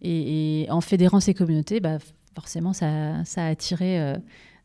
[0.00, 1.98] Et, et en fédérant ces communautés, bah,
[2.34, 4.16] forcément, ça, ça a attiré euh,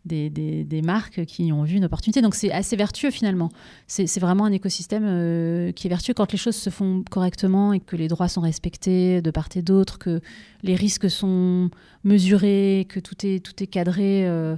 [0.05, 2.21] des, des, marques qui ont vu une opportunité.
[2.21, 3.49] Donc, c'est assez vertueux finalement.
[3.87, 7.79] C'est vraiment un écosystème euh, qui est vertueux quand les choses se font correctement et
[7.79, 10.21] que les droits sont respectés de part et d'autre, que
[10.63, 11.69] les risques sont
[12.03, 14.27] mesurés, que tout est, tout est cadré.
[14.27, 14.55] Euh,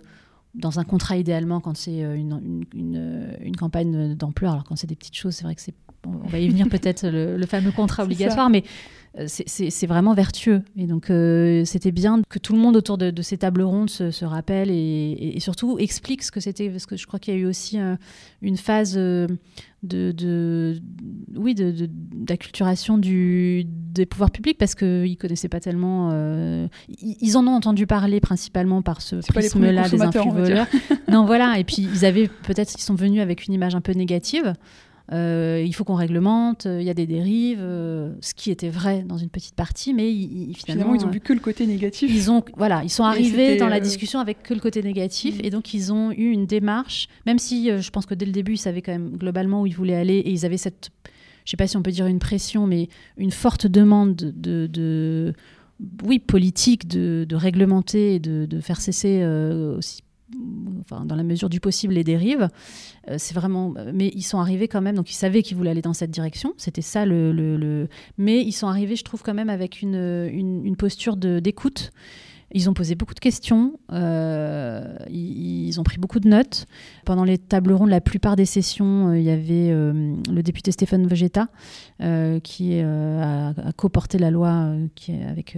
[0.55, 4.53] dans un contrat idéalement quand c'est une, une, une, campagne d'ampleur.
[4.53, 7.07] Alors quand c'est des petites choses, c'est vrai que c'est on va y venir peut-être
[7.07, 8.63] le, fameux contrat obligatoire, mais
[9.25, 10.61] c'est vraiment vertueux.
[10.77, 11.11] Et donc,
[11.65, 15.77] c'était bien que tout le monde autour de, ces tables rondes se, rappelle et, surtout
[15.79, 17.77] explique ce que c'était, parce que je crois qu'il y a eu aussi
[18.41, 18.97] une phase
[19.83, 20.79] de,
[21.35, 26.09] oui, d'acculturation des pouvoirs publics parce qu'ils ne connaissaient pas tellement.
[26.11, 26.67] Euh,
[26.99, 30.31] ils, en ont entendu parler principalement par ce prisme-là des influx
[31.07, 31.59] non, voilà.
[31.59, 34.53] Et puis, ils avaient peut-être, ils sont venus avec une image un peu négative.
[35.11, 39.03] Euh, il faut qu'on réglemente, il y a des dérives, euh, ce qui était vrai
[39.03, 40.11] dans une petite partie, mais
[40.53, 42.11] finalement, ils ont vu que le côté négatif.
[42.13, 45.37] Ils ont, voilà, ils sont arrivés dans la euh, discussion avec que le côté négatif,
[45.37, 45.45] mm.
[45.45, 48.53] et donc ils ont eu une démarche, même si je pense que dès le début,
[48.53, 50.91] ils savaient quand même globalement où ils voulaient aller, et ils avaient cette,
[51.45, 55.33] je sais pas si on peut dire une pression, mais une forte demande de, de
[56.03, 60.03] oui, politique, de, de réglementer et de, de, faire cesser aussi
[60.89, 62.49] dans la mesure du possible, les dérives.
[63.09, 65.81] Euh, c'est vraiment, mais ils sont arrivés quand même, donc ils savaient qu'ils voulaient aller
[65.81, 66.53] dans cette direction.
[66.57, 67.87] C'était ça le,
[68.17, 71.91] Mais ils sont arrivés, je trouve, quand même avec une, une, posture d'écoute.
[72.51, 76.65] Ils ont posé beaucoup de questions, euh, ils, ont pris beaucoup de notes.
[77.05, 81.05] Pendant les tables rondes, la plupart des sessions, euh, il y avait le député Stéphane
[81.05, 81.49] Vegeta
[82.43, 84.73] qui a, a, co-porté la loi
[85.29, 85.57] avec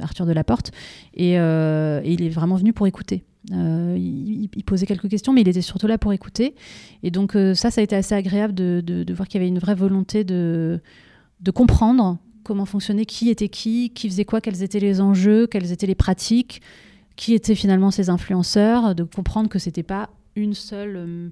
[0.00, 0.72] Arthur Delaporte
[1.14, 3.24] et, et il est vraiment venu pour écouter.
[3.52, 6.54] Euh, il, posait quelques questions, mais il était surtout là pour écouter.
[7.02, 9.58] Et donc euh, ça, ça a été assez agréable de, voir qu'il y avait une
[9.58, 10.80] vraie volonté de,
[11.54, 15.86] comprendre comment fonctionnait, qui était qui, qui faisait quoi, quels étaient les enjeux, quelles étaient
[15.86, 16.60] les pratiques,
[17.14, 20.96] qui étaient finalement ces influenceurs, de comprendre que c'était pas une seule...
[20.96, 21.28] Euh,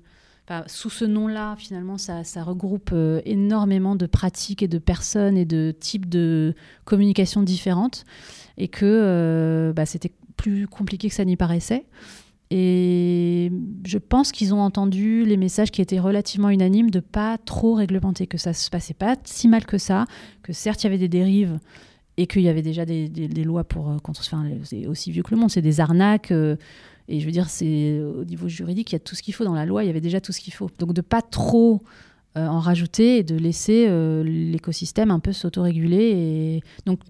[0.67, 5.75] sous ce nom-là, finalement, ça, ça regroupe énormément de pratiques et de personnes et de
[5.79, 8.05] types de communication différentes,
[8.59, 11.85] et que bah, c'était plus compliqué que ça n'y paraissait.
[12.51, 13.51] Et
[13.85, 18.27] je pense qu'ils ont entendu les messages qui étaient relativement unanimes de pas trop réglementer,
[18.27, 20.05] que ça se passait pas si mal que ça,
[20.43, 21.59] que certes il y avait des dérives
[22.17, 23.09] et qu'il y avait déjà des,
[23.45, 24.21] lois pour euh, contre.
[24.21, 26.31] Enfin, c'est aussi vieux que le monde, c'est des arnaques.
[26.31, 26.57] Euh,
[27.09, 29.45] et je veux dire, c'est au niveau juridique, il y a tout ce qu'il faut
[29.45, 29.83] dans la loi.
[29.83, 30.71] Il y avait déjà tout ce qu'il faut.
[30.79, 31.83] Donc de pas trop
[32.37, 33.89] euh, en rajouter et de laisser
[34.23, 36.13] l'écosystème un peu s'autoréguler.
[36.13, 37.01] Et donc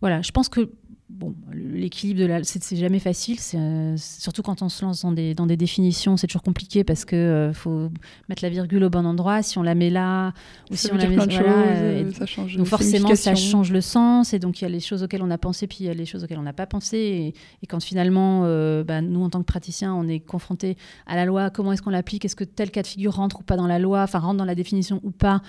[0.00, 0.70] voilà, je pense que
[1.16, 5.34] bon, l'équilibre de la, c'est jamais facile, euh, surtout quand on se lance dans des,
[5.34, 7.90] dans des définitions, c'est toujours compliqué parce que euh, faut
[8.28, 9.42] mettre la virgule au bon endroit.
[9.42, 10.32] Si on la met là
[10.70, 12.56] ou si on la met là, euh, ça change.
[12.56, 15.30] Donc forcément, ça change le sens et donc il y a les choses auxquelles on
[15.30, 17.82] a pensé puis il y a les choses auxquelles on n'a pas pensé et, quand
[17.82, 18.42] finalement,
[18.84, 20.76] bah, nous en tant que praticiens, on est confronté
[21.06, 23.42] à la loi, comment est-ce qu'on l'applique, est-ce que tel cas de figure rentre ou
[23.42, 25.42] pas dans la loi, enfin rentre dans la définition ou pas.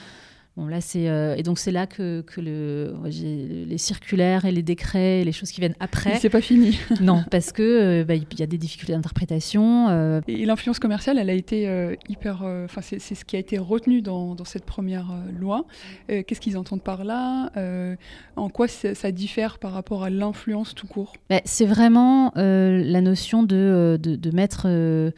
[0.57, 4.63] Bon, là, c'est euh, et donc c'est là que, que le, les circulaires et les
[4.63, 6.17] décrets et les choses qui viennent après.
[6.17, 6.79] C'est pas fini.
[6.99, 9.87] non, parce que euh, bah, il y a des difficultés d'interprétation.
[9.89, 10.19] Euh.
[10.27, 12.41] Et l'influence commerciale, elle a été hyper.
[12.65, 15.65] Enfin, c'est ce qui a été retenu dans, dans cette première loi.
[16.07, 17.51] Qu'est-ce qu'ils entendent par là
[18.35, 21.13] En quoi ça, diffère par rapport à l'influence tout court?
[21.29, 24.67] Bah, C'est vraiment la notion de, de, de mettre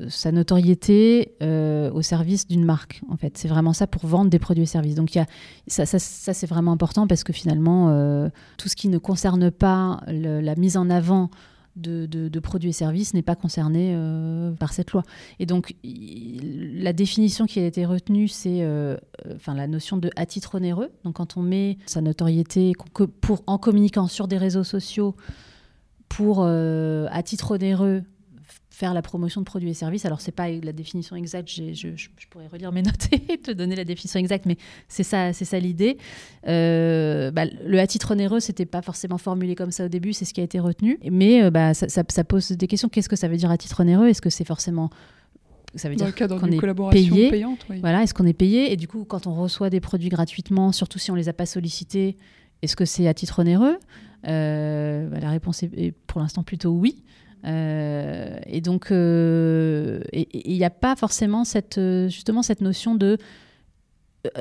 [0.09, 2.99] sa notoriété au service d'une marque.
[3.09, 4.95] En fait, c'est vraiment ça pour vendre des produits et services.
[4.95, 5.28] Donc il y a
[5.67, 10.55] ça, c'est vraiment important parce que finalement, euh, tout ce qui ne concerne pas la
[10.55, 11.29] mise en avant
[11.75, 15.03] de, produits et services n'est pas concerné euh, par cette loi.
[15.39, 18.97] Et donc, la définition qui a été retenue, c'est euh,
[19.47, 20.91] la notion de à titre onéreux.
[21.03, 22.73] Donc, quand on met sa notoriété
[23.21, 25.15] pour, en communiquant sur des réseaux sociaux
[26.09, 28.03] pour, à titre onéreux,
[28.79, 30.05] faire la promotion de produits et services.
[30.05, 33.75] Alors, c'est pas la définition exacte, je, je, pourrais relire mes notes et te donner
[33.75, 34.55] la définition exacte, mais
[34.87, 35.97] c'est ça, c'est ça l'idée.
[36.47, 40.23] Euh, bah, le à titre onéreux, c'était pas forcément formulé comme ça au début, c'est
[40.23, 40.97] ce qui a été retenu.
[41.11, 42.87] Mais euh, bah, ça, ça, pose des questions.
[42.87, 44.07] Qu'est-ce que ça veut dire à titre onéreux?
[44.07, 44.89] Est-ce que c'est forcément
[45.75, 47.29] ça veut dire qu'on est payé?
[47.29, 48.71] Payante, Voilà, est-ce qu'on est payé?
[48.71, 51.45] Et du coup, quand on reçoit des produits gratuitement, surtout si on les a pas
[51.45, 52.17] sollicités,
[52.63, 53.77] est-ce que c'est à titre onéreux?
[54.27, 57.03] Euh, bah, La réponse est pour l'instant plutôt oui.
[57.45, 63.17] Euh, et donc, euh, il n'y a pas forcément cette, euh, justement cette notion de.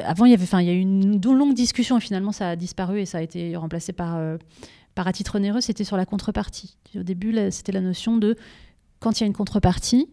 [0.05, 2.51] avant, il y avait, enfin, il y a eu une longue discussion et finalement, ça
[2.51, 4.19] a disparu et ça a été remplacé par,
[4.95, 5.61] par à titre onéreux.
[5.61, 6.77] C'était sur la contrepartie.
[6.97, 8.37] Au début, c'était la notion de
[9.01, 10.09] quand il y a une contrepartie,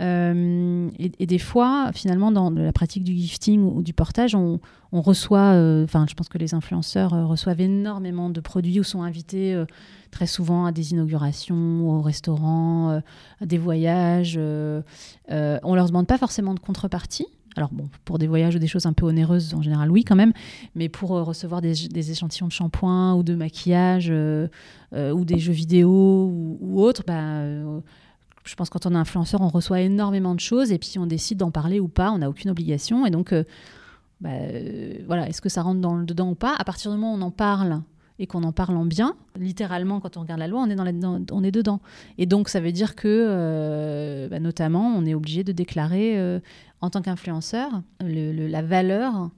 [0.00, 4.60] euh, et, des fois, finalement, dans la pratique du gifting ou, du portage, on,
[4.92, 9.02] reçoit, euh, enfin, je pense que les influenceurs euh, reçoivent énormément de produits ou sont
[9.02, 9.62] invités
[10.10, 13.00] très souvent à des inaugurations, au restaurant,
[13.40, 14.38] à des voyages.
[14.38, 17.26] on leur demande pas forcément de contrepartie.
[17.58, 20.14] Alors bon, pour des voyages ou des choses un peu onéreuses, en général, oui, quand
[20.14, 20.34] même.
[20.74, 26.58] Mais pour recevoir des, échantillons de shampoing ou de maquillage ou des jeux vidéo ou,
[26.60, 27.42] ou autres, bah,
[28.46, 31.06] je pense que quand on est influenceur, on reçoit énormément de choses et puis on
[31.06, 33.06] décide d'en parler ou pas, on n'a aucune obligation.
[33.06, 33.44] Et donc, euh,
[34.20, 34.30] bah,
[35.06, 36.54] voilà, est-ce que ça rentre dans, dedans ou pas?
[36.58, 37.82] À partir du moment où on en parle
[38.18, 41.80] et qu'on en parle en bien, littéralement, quand on regarde la loi, on est, dedans.
[42.16, 46.40] Et donc, ça veut dire que, bah, notamment, on est obligé de déclarer,
[46.80, 49.28] en tant qu'influenceur, la valeur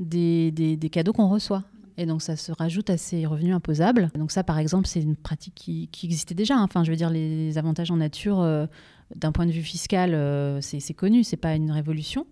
[0.00, 1.62] des cadeaux qu'on reçoit.
[1.98, 4.10] Et donc, ça se rajoute à ces revenus imposables.
[4.14, 6.56] Donc, ça, par exemple, c'est une pratique qui, existait déjà.
[6.56, 6.64] Hein.
[6.64, 8.66] Enfin, je veux dire, les avantages en nature, euh,
[9.14, 12.26] d'un point de vue fiscal, euh, c'est connu, c'est pas une révolution.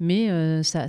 [0.00, 0.86] Mais euh, ça,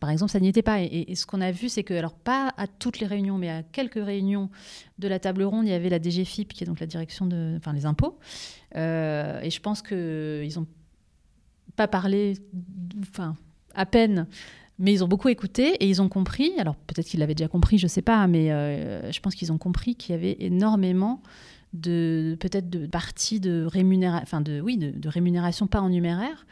[0.00, 0.80] par exemple, ça n'y était pas.
[0.80, 3.62] Et, ce qu'on a vu, c'est que, alors, pas à toutes les réunions, mais à
[3.62, 4.50] quelques réunions
[4.98, 7.54] de la table ronde, il y avait la DGFIP, qui est donc la direction de.
[7.56, 8.18] Enfin, les impôts.
[8.74, 10.66] et je pense qu'ils n'ont
[11.76, 12.34] pas parlé,
[13.00, 13.36] enfin,
[13.74, 14.26] à peine
[14.78, 17.78] mais ils ont beaucoup écouté et ils ont compris, alors peut-être qu'ils l'avaient déjà compris,
[17.78, 21.22] je ne sais pas, mais euh, je pense qu'ils ont compris qu'il y avait énormément
[21.72, 26.46] de peut-être de parties de rémunération, enfin de oui, de, rémunération pas en numéraire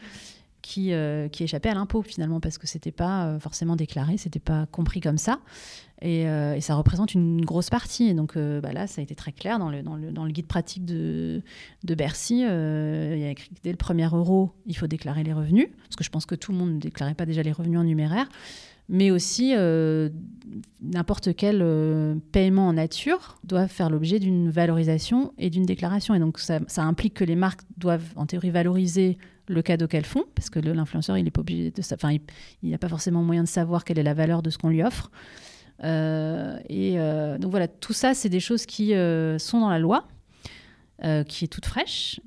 [0.63, 4.39] qui, euh, qui échappait à l'impôt finalement parce que c'était pas euh, forcément déclaré, c'était
[4.39, 5.39] pas compris comme ça.
[6.03, 8.07] Euh, et, ça représente une grosse partie.
[8.07, 10.31] Et donc bah là, ça a été très clair dans le, dans le, dans le
[10.31, 11.43] guide pratique de,
[11.83, 12.39] de Bercy.
[12.39, 15.95] il y a écrit que dès le premier euro, il faut déclarer les revenus, parce
[15.95, 18.27] que je pense que tout le monde ne déclarait pas déjà les revenus en numéraire
[18.89, 19.53] mais aussi
[20.81, 26.13] n'importe quel paiement en nature doit faire l'objet d'une valorisation et d'une déclaration.
[26.13, 30.23] Et donc ça, implique que les marques doivent en théorie valoriser le cadeau qu'elles font,
[30.35, 31.81] parce que l'influenceur, il est pas obligé de,
[32.61, 34.83] il n'a pas forcément moyen de savoir quelle est la valeur de ce qu'on lui
[34.83, 35.11] offre.
[35.83, 39.79] Euh, et euh, donc voilà, tout ça, c'est des choses qui euh, sont dans la
[39.79, 40.05] loi,
[41.27, 42.21] qui est toute fraîche.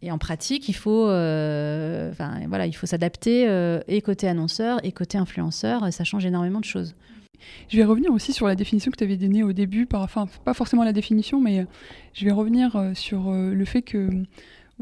[0.00, 3.46] Et en pratique, il faut, voilà, il faut s'adapter
[3.88, 5.92] et côté annonceur et côté influenceur.
[5.92, 6.94] Ça change énormément de choses.
[7.68, 10.06] Je vais revenir aussi sur la définition que tu avais donnée au début, pas
[10.54, 11.66] forcément la définition, mais
[12.14, 14.08] je vais revenir sur le fait que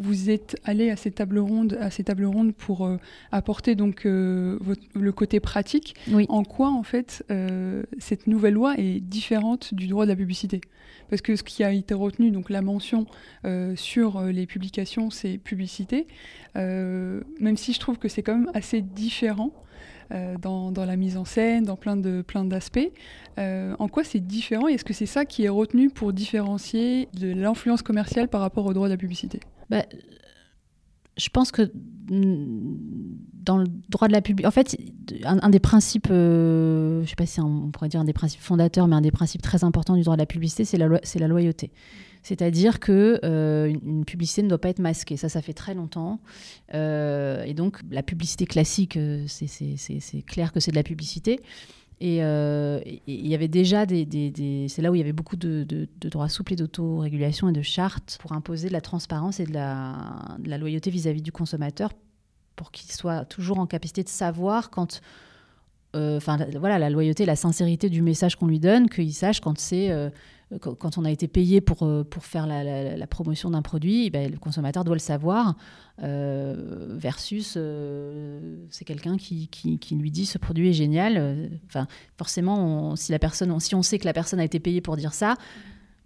[0.01, 2.97] vous êtes allé à ces tables rondes, à ces tables rondes pour euh,
[3.33, 4.59] apporter donc euh,
[4.95, 5.95] le côté pratique.
[6.29, 10.63] En quoi en fait euh, cette nouvelle loi est différente du droit de la publicité?
[11.11, 13.05] Parce que ce qui a été retenu, donc la mention
[13.75, 16.07] sur les publications, c'est publicité.
[16.55, 19.51] même si je trouve que c'est quand même assez différent.
[20.41, 22.93] dans, dans, la mise en scène, dans plein de plein d'aspects.
[23.39, 24.69] en quoi c'est différent?
[24.69, 28.67] Et est-ce que c'est ça qui est retenu pour différencier de l'influence commerciale par rapport
[28.67, 29.41] au droit de la publicité?
[29.71, 29.85] Bah,
[31.17, 31.63] je pense que
[32.11, 32.77] mm,
[33.43, 34.77] dans le droit de la publicité, en fait,
[35.25, 38.41] un, des principes, euh, je ne sais pas si on pourrait dire un des principes
[38.41, 41.71] fondateurs, mais un des principes très importants du droit de la publicité, c'est la, loyauté.
[42.23, 45.17] C'est-à-dire que euh, une publicité ne doit pas être masquée.
[45.17, 46.21] Ça, ça fait très longtemps.
[46.75, 51.41] Euh, et donc, la publicité classique, c'est clair que c'est de la publicité.
[52.03, 54.67] Euh, et il y avait déjà des.
[54.69, 55.67] c'est là où il y avait beaucoup de,
[56.01, 59.97] droits souples et d'autorégulation et de chartes pour imposer de la transparence et de la,
[60.39, 61.91] de la loyauté vis-à-vis du consommateur
[62.57, 65.01] pour qu'il soit toujours en capacité de savoir quand.
[65.97, 69.59] Euh, enfin, voilà, la loyauté, la sincérité du message qu'on lui donne, qu'il sache quand
[69.59, 69.91] c'est.
[69.91, 70.11] Euh,
[70.59, 74.31] quand on a été payé pour, euh, pour faire la, promotion d'un produit, eh ben,
[74.31, 75.55] le consommateur doit le savoir,
[76.03, 81.51] euh, versus euh, c'est quelqu'un qui, qui, lui dit ce produit est génial.
[81.67, 81.87] Enfin,
[82.17, 85.15] forcément, si, la personne, si on sait que la personne a été payée pour dire
[85.15, 85.37] ça,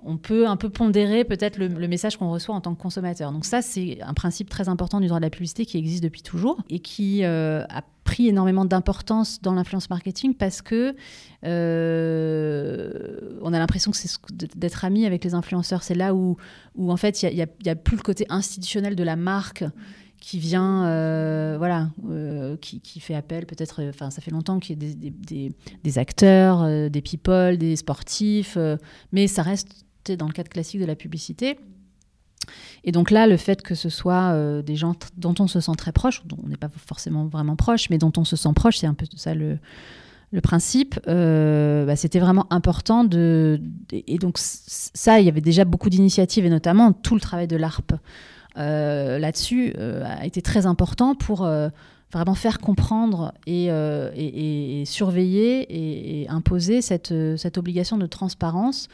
[0.04, 3.32] on peut un peu pondérer peut-être le, message qu'on reçoit en tant que consommateur.
[3.32, 6.22] Donc ça, c'est un principe très important du droit de la publicité qui existe depuis
[6.22, 10.94] toujours et qui a pris énormément d'importance dans l'influence marketing parce que
[11.44, 14.10] euh, on a l'impression que c'est
[14.56, 15.82] d'être ami avec les influenceurs.
[15.82, 16.36] C'est là où,
[16.76, 19.64] où en fait il n'y a, plus le côté institutionnel de la marque
[20.20, 24.86] qui vient, euh, voilà, euh, qui, fait appel peut-être, enfin ça fait longtemps qu'il y
[24.86, 28.56] a des, des acteurs, des people, des sportifs,
[29.12, 31.58] mais ça reste dans le cadre classique de la publicité.
[32.84, 35.72] Et donc là, le fait que ce soit euh, des gens dont on se sent
[35.76, 38.78] très proche, dont on n'est pas forcément vraiment proche, mais dont on se sent proche,
[38.78, 39.58] c'est un peu ça le,
[40.30, 43.60] le principe, euh, bah, c'était vraiment important de...
[43.92, 47.56] Et donc ça, il y avait déjà beaucoup d'initiatives, et notamment tout le travail de
[47.56, 47.92] l'ARP
[48.56, 51.48] euh, là-dessus a été très important pour
[52.12, 58.88] vraiment faire comprendre et, et, surveiller et, imposer cette, cette obligation de transparence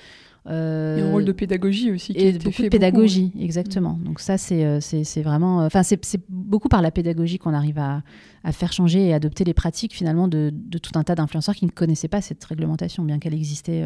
[0.47, 2.15] euh, a un rôle de pédagogie aussi.
[2.15, 3.99] Qui et beaucoup de pédagogie, exactement.
[4.01, 4.05] Mm.
[4.05, 4.81] Donc ça, c'est euh,
[5.23, 5.63] vraiment...
[5.63, 8.03] Euh, enfin, c'est beaucoup par la pédagogie qu'on arrive à,
[8.45, 11.67] à, faire changer et adopter les pratiques finalement de, de tout un tas d'influenceurs qui
[11.67, 13.85] ne connaissaient pas cette réglementation, bien qu'elle existait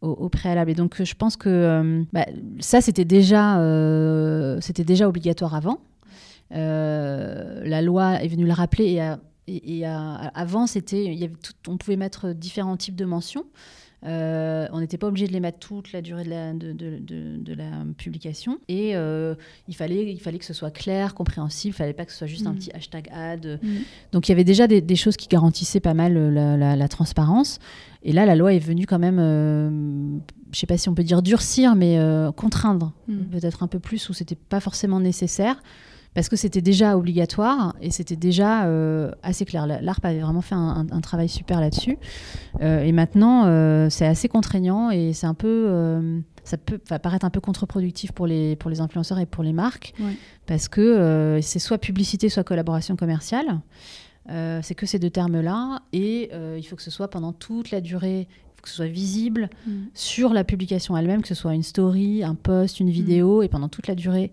[0.00, 0.70] au, préalable.
[0.72, 2.26] Et donc je pense que bah,
[2.58, 3.54] ça, c'était déjà,
[4.60, 5.78] c'était déjà obligatoire avant.
[6.50, 11.30] la loi est venue le rappeler et, et, avant, c'était,
[11.68, 13.44] on pouvait mettre différents types de mentions.
[14.04, 17.70] Euh, on n'était pas obligé de les mettre toute la durée de la, de, la
[17.96, 18.58] publication.
[18.68, 19.34] Et euh,
[19.68, 21.74] il, fallait, il fallait que ce soit clair, compréhensible.
[21.74, 22.56] Il fallait pas que ce soit juste un mm.
[22.56, 23.58] petit hashtag ad.
[23.62, 23.68] Mm.
[24.12, 27.58] Donc il y avait déjà des, choses qui garantissaient pas mal la, transparence.
[28.02, 30.20] Et là, la loi est venue quand même, je
[30.52, 31.98] je sais pas si on peut dire durcir, mais
[32.36, 33.24] contraindre mm.
[33.32, 35.60] peut-être un peu plus où c'était pas forcément nécessaire
[36.16, 39.66] parce que c'était déjà obligatoire et c'était déjà euh, assez clair.
[39.66, 41.98] L'ARP avait vraiment fait un, travail super là-dessus.
[42.62, 46.22] Euh, et maintenant, euh, c'est assez contraignant et c'est un peu.
[46.42, 49.92] ça peut paraître un peu contre-productif pour les, pour les influenceurs et pour les marques,
[50.46, 53.60] parce que c'est soit publicité, soit collaboration commerciale.
[54.26, 55.82] c'est que ces deux termes-là.
[55.92, 58.26] Et il faut que ce soit pendant toute la durée
[58.62, 59.72] que ce soit visible mm.
[59.94, 63.44] sur la publication elle-même, que ce soit une story, un post, une vidéo, mm.
[63.44, 64.32] et pendant toute la durée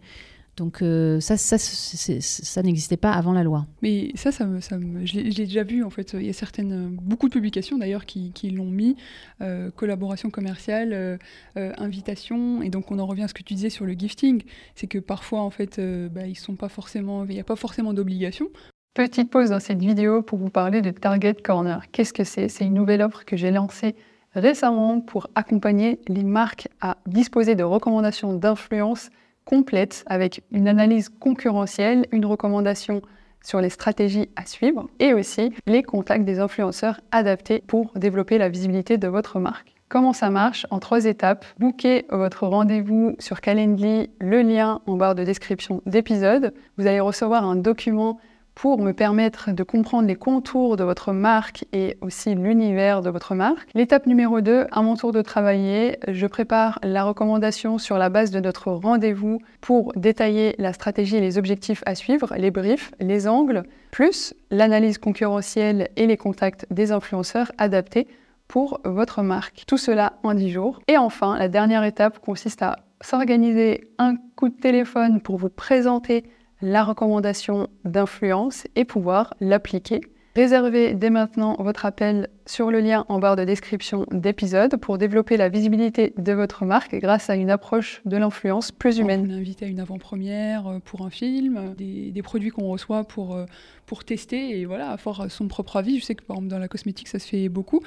[0.56, 3.66] donc euh, ça, ça, ça n'existait pas avant la loi.
[3.82, 6.14] Mais ça, ça, ça je l'ai déjà vu en fait.
[6.14, 8.96] Il y a certaines, beaucoup de publications d'ailleurs qui, qui l'ont mis,
[9.42, 11.18] euh, collaboration commerciale, euh,
[11.56, 12.62] invitation.
[12.62, 14.44] Et donc on en revient à ce que tu disais sur le gifting,
[14.76, 15.80] c'est que parfois en fait,
[16.12, 18.48] bah, ils sont pas forcément, il n'y a pas forcément d'obligation.
[18.94, 21.82] Petite pause dans cette vidéo pour vous parler de Target Corner.
[21.92, 22.48] Qu'est-ce que c'est?
[22.48, 23.96] C'est une nouvelle offre que j'ai lancée
[24.36, 29.10] récemment pour accompagner les marques à disposer de recommandations d'influence
[29.46, 33.02] complète avec une analyse concurrentielle, une recommandation
[33.44, 38.50] sur les stratégies à suivre et aussi les contacts des influenceurs adaptés pour développer la
[38.50, 39.74] visibilité de votre marque.
[39.90, 41.46] Comment ça marche En trois étapes.
[41.60, 46.54] Bookez votre rendez-vous sur Calendly, le lien en barre de description d'épisode.
[46.78, 48.20] Vous allez recevoir un document
[48.56, 53.36] pour me permettre de comprendre les contours de votre marque et aussi l'univers de votre
[53.36, 53.70] marque.
[53.74, 58.32] L'étape numéro 2, à mon tour de travailler, je prépare la recommandation sur la base
[58.32, 63.28] de notre rendez-vous pour détailler la stratégie et les objectifs à suivre, les briefs, les
[63.28, 68.08] angles, plus l'analyse concurrentielle et les contacts des influenceurs adaptés
[68.48, 69.64] pour votre marque.
[69.68, 70.80] Tout cela en 10 jours.
[70.88, 76.24] Et enfin, la dernière étape consiste à s'organiser un coup de téléphone pour vous présenter
[76.64, 80.02] la recommandation d'influence et pouvoir l'appliquer.
[80.36, 85.38] Réservez dès maintenant votre appel sur le lien en barre de description d'épisode pour développer
[85.38, 89.28] la visibilité de votre marque grâce à une approche de l'influence plus humaine.
[89.30, 93.36] On est invité à une avant-première euh, pour un film, des, produits qu'on reçoit pour,
[93.36, 93.46] euh,
[93.86, 96.00] pour tester et voilà, avoir son propre avis.
[96.00, 97.82] Je sais que par exemple dans la cosmétique ça se fait beaucoup.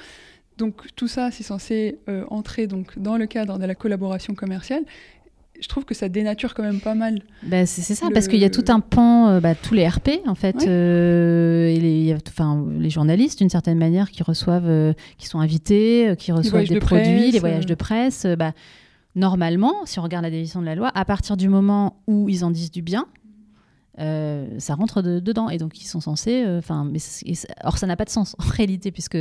[0.57, 4.83] Donc tout ça, c'est censé euh, entrer donc dans le cadre de la collaboration commerciale
[5.59, 7.21] je trouve que ça dénature quand même pas mal.
[7.43, 10.09] Bah, c'est ça, parce qu'il y a tout un pan, euh, bah, tous les RP
[10.27, 15.27] en fait, euh, et les, enfin, les journalistes d'une certaine manière qui reçoivent, euh, qui
[15.27, 18.25] sont invités, qui reçoivent des produits, les voyages de presse.
[18.37, 18.53] Bah,
[19.15, 22.43] normalement, si on regarde la décision de la loi, à partir du moment où ils
[22.45, 23.05] en disent du bien,
[23.97, 26.99] ça rentre dedans, et donc ils sont censés, enfin, mais
[27.63, 29.17] or ça n'a pas de sens en réalité puisque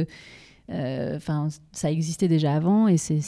[0.70, 3.20] enfin, ça existait déjà avant et c'est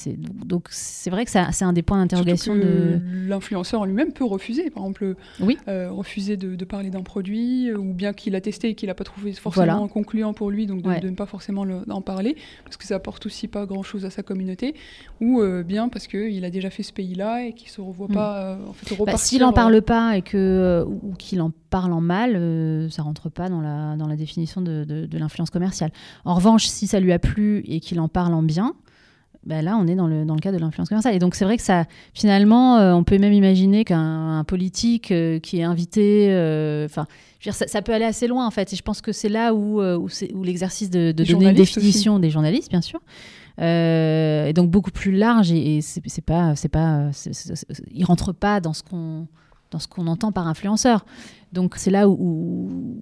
[0.44, 4.82] donc c'est vrai que c'est un des points d'interrogation de l'influenceur lui-même peut refuser, par
[4.84, 5.58] exemple, oui.
[5.68, 9.04] Euh, refuser de, parler d'un produit ou bien qu'il a testé et qu'il n'a pas
[9.04, 12.96] trouvé forcément concluant pour lui, donc de, ne pas forcément en parler parce que ça
[12.96, 14.74] apporte aussi pas grand-chose à sa communauté,
[15.20, 18.14] ou euh, bien parce qu'il a déjà fait ce pays-là et qu'il se revoit mm.
[18.14, 22.00] pas en fait bah, S'il en parle pas et que ou qu'il en parle en
[22.00, 25.90] mal, ça rentre pas dans la dans la définition de, de l'influence commerciale.
[26.24, 28.74] En revanche, si ça lui a plu et qu'il en parle en bien,
[29.48, 31.14] ben là, on est dans le, dans le cas de l'influence commerciale.
[31.14, 35.38] Et donc, c'est vrai que ça, finalement, euh, on peut même imaginer qu'un politique euh,
[35.38, 37.06] qui est invité, euh, enfin,
[37.40, 38.72] ça, peut aller assez loin, en fait.
[38.72, 42.18] Et je pense que c'est là où, où, où l'exercice de, de donner une définition
[42.18, 43.00] des journalistes, bien sûr,
[43.58, 47.10] est donc beaucoup plus large et, et c'est pas, c'est pas,
[47.90, 49.26] il rentre pas dans ce qu'on
[49.70, 51.04] dans ce qu'on entend par influenceur.
[51.52, 53.00] Donc c'est là où,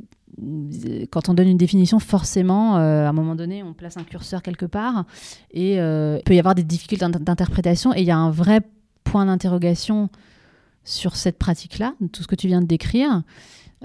[1.10, 4.42] quand on donne une définition, forcément, euh, à un moment donné, on place un curseur
[4.42, 5.04] quelque part
[5.50, 8.60] et euh, il peut y avoir des difficultés d'interprétation et il y a un vrai
[9.04, 10.08] point d'interrogation
[10.84, 13.22] sur cette pratique-là, tout ce que tu viens de décrire,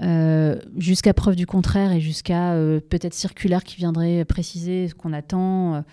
[0.00, 2.54] euh, jusqu'à preuve du contraire et jusqu'à
[2.88, 5.84] peut-être circulaire qui viendrait préciser ce qu'on attend.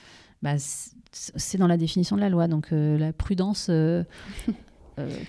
[0.44, 0.54] Bah,
[1.12, 3.72] c'est dans la définition de la loi, donc la prudence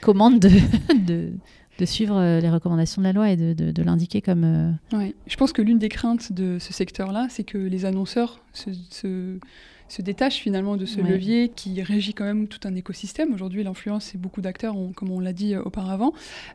[0.01, 0.41] commande
[1.07, 1.33] de
[1.81, 4.45] de suivre euh, les recommandations de la loi et de, de, l'indiquer comme.
[4.45, 5.15] Euh, ouais.
[5.27, 10.03] Je pense que l'une des craintes de ce secteur-là, c'est que les annonceurs se, se,
[10.03, 13.33] détachent finalement de ce levier qui régit quand même tout un écosystème.
[13.33, 16.13] Aujourd'hui, l'influence, c'est beaucoup d'acteurs, comme on l'a dit euh, auparavant.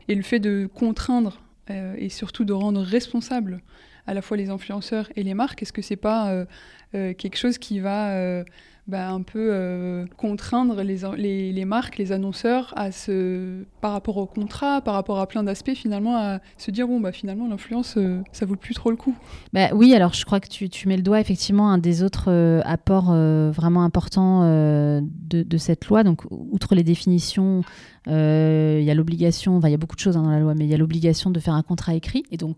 [0.08, 3.60] Et le fait de contraindre et surtout de rendre responsable
[4.06, 6.46] à la fois les influenceurs et les marques Est-ce que c'est pas
[6.92, 8.44] quelque chose qui va
[8.88, 14.26] bah, un peu euh, contraindre les, les, marques, les annonceurs à se, par rapport au
[14.26, 18.22] contrat, par rapport à plein d'aspects, finalement, à se dire bon, bah, finalement, l'influence, euh,
[18.30, 19.16] ça vaut plus trop le coup.
[19.52, 22.26] Bah, oui, alors je crois que tu, tu, mets le doigt, effectivement, un des autres
[22.28, 23.12] euh, apports
[23.52, 26.04] vraiment importants de, cette loi.
[26.04, 27.62] Donc, outre les définitions,
[28.06, 30.64] il y a l'obligation, il y a beaucoup de choses hein, dans la loi, mais
[30.64, 32.22] il y a l'obligation de faire un contrat écrit.
[32.30, 32.56] Et donc,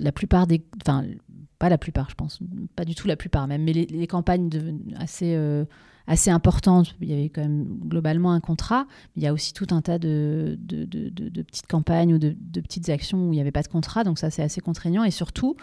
[0.00, 1.04] la plupart des, enfin,
[1.58, 2.40] pas la plupart, je pense,
[2.76, 4.50] pas du tout la plupart même, mais les, campagnes
[4.96, 5.64] assez, euh,
[6.06, 8.86] assez importantes, il y avait quand même globalement un contrat,
[9.16, 13.28] il y a aussi tout un tas de, de, petites campagnes ou de, petites actions
[13.28, 15.56] où il n'y avait pas de contrat, donc ça c'est assez contraignant, et surtout,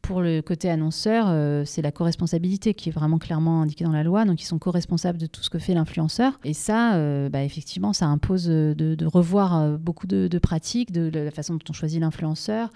[0.00, 4.04] pour le côté annonceur, euh, c'est la co-responsabilité qui est vraiment clairement indiquée dans la
[4.04, 4.24] loi.
[4.24, 6.38] Donc, ils sont co-responsables de tout ce que fait l'influenceur.
[6.44, 11.54] Et ça, euh, bah, effectivement, ça impose de, revoir beaucoup de, pratiques, de, la façon
[11.54, 12.70] dont on choisit l'influenceur,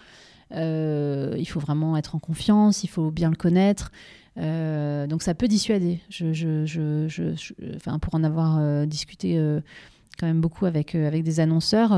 [0.55, 3.91] il faut vraiment être en confiance, il faut bien le connaître.
[4.39, 6.01] Euh, donc ça peut dissuader.
[6.09, 9.41] Je, enfin, pour en avoir euh, discuté
[10.19, 11.91] quand même beaucoup avec, avec des annonceurs,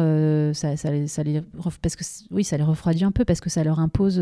[0.55, 1.43] ça, ça, les,
[1.83, 4.21] parce que oui, ça les refroidit un peu parce que ça leur impose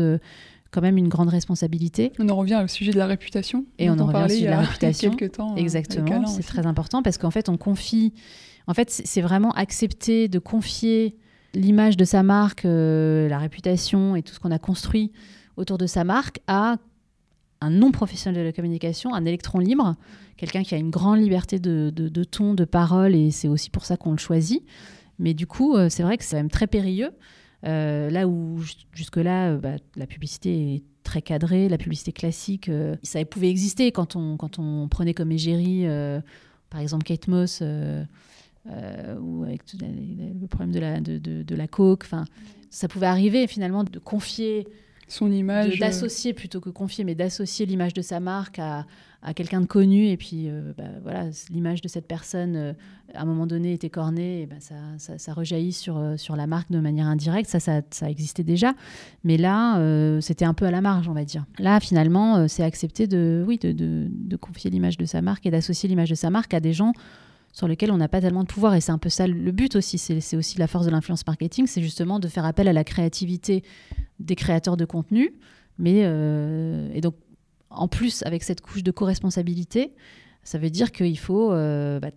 [0.71, 2.11] quand même une grande responsabilité.
[2.19, 3.65] On en revient au sujet de la réputation.
[3.77, 5.15] Et on en revient au sujet de la réputation.
[5.15, 8.13] Temps, Exactement, c'est très important parce qu'en fait, on confie.
[8.65, 11.17] En fait, c'est vraiment accepter de confier
[11.53, 15.11] l'image de sa marque, euh, la réputation et tout ce qu'on a construit
[15.57, 16.77] autour de sa marque à
[17.61, 19.95] un non-professionnel de la communication, un électron libre,
[20.35, 23.95] quelqu'un qui a une grande liberté de, ton, de parole, et c'est aussi pour ça
[23.95, 24.63] qu'on le choisit.
[25.19, 27.11] Mais du coup, euh, c'est vrai que c'est même très périlleux.
[27.65, 28.59] Euh, là où
[28.91, 32.69] jusque-là, bah, la publicité est très cadrée, la publicité classique,
[33.03, 35.85] ça pouvait exister quand on, quand on prenait comme égérie,
[36.69, 37.61] par exemple, Kate Moss
[38.71, 42.03] euh, ou avec le problème de la, de, de, la coke.
[42.05, 42.23] Enfin,
[42.69, 44.67] ça pouvait arriver finalement de confier
[45.09, 48.85] son image, d'associer plutôt que confier, mais d'associer l'image de sa marque à,
[49.21, 50.07] à quelqu'un de connu.
[50.07, 52.73] Et puis euh, bah, voilà, l'image de cette personne euh,
[53.13, 56.47] à un moment donné était cornée, et bah, ça, ça, ça, rejaillit sur, sur la
[56.47, 57.49] marque de manière indirecte.
[57.49, 58.75] Ça, ça, ça existait déjà,
[59.25, 59.77] mais là,
[60.21, 61.45] c'était un peu à la marge, on va dire.
[61.59, 65.51] Là, finalement, c'est accepté de, oui, de, de, de confier l'image de sa marque et
[65.51, 66.93] d'associer l'image de sa marque à des gens
[67.53, 68.73] sur lequel on n'a pas tellement de pouvoir.
[68.75, 69.97] Et c'est un peu ça le but aussi.
[69.97, 73.63] C'est aussi la force de l'influence marketing, c'est justement de faire appel à la créativité
[74.19, 75.33] des créateurs de contenu.
[75.77, 77.15] Mais, euh, et donc,
[77.69, 79.93] en plus, avec cette couche de co-responsabilité,
[80.43, 82.11] ça veut dire qu'il faut, euh, bah,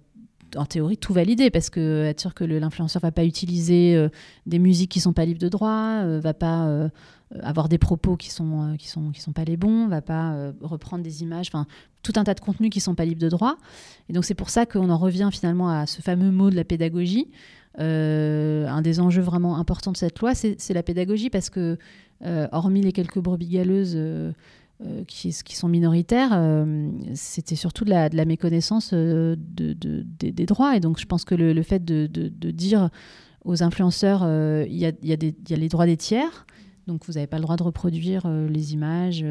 [0.56, 4.08] en théorie, tout valider parce que être sûr que l'influenceur va pas utiliser euh,
[4.46, 6.90] des musiques qui sont pas libres de droit, va pas
[7.42, 11.02] avoir des propos qui sont qui sont qui sont pas les bons, va pas reprendre
[11.02, 11.66] des images, enfin
[12.02, 13.56] tout un tas de contenus qui sont pas libres de droit.
[14.08, 16.64] Et donc c'est pour ça qu'on en revient finalement à ce fameux mot de la
[16.64, 17.28] pédagogie.
[17.78, 21.78] Euh, un des enjeux vraiment importants de cette loi, c'est la pédagogie parce que,
[22.24, 23.98] euh, hormis les quelques brebis galeuses
[24.84, 26.38] euh, qui, sont minoritaires,
[27.14, 30.76] c'était surtout de la, méconnaissance de, des droits.
[30.76, 32.06] Et donc je pense que le, fait de,
[32.50, 32.90] dire
[33.44, 34.22] aux influenceurs,
[34.66, 36.46] il y a, les droits des tiers,
[36.86, 39.24] donc vous n'avez pas le droit de reproduire les images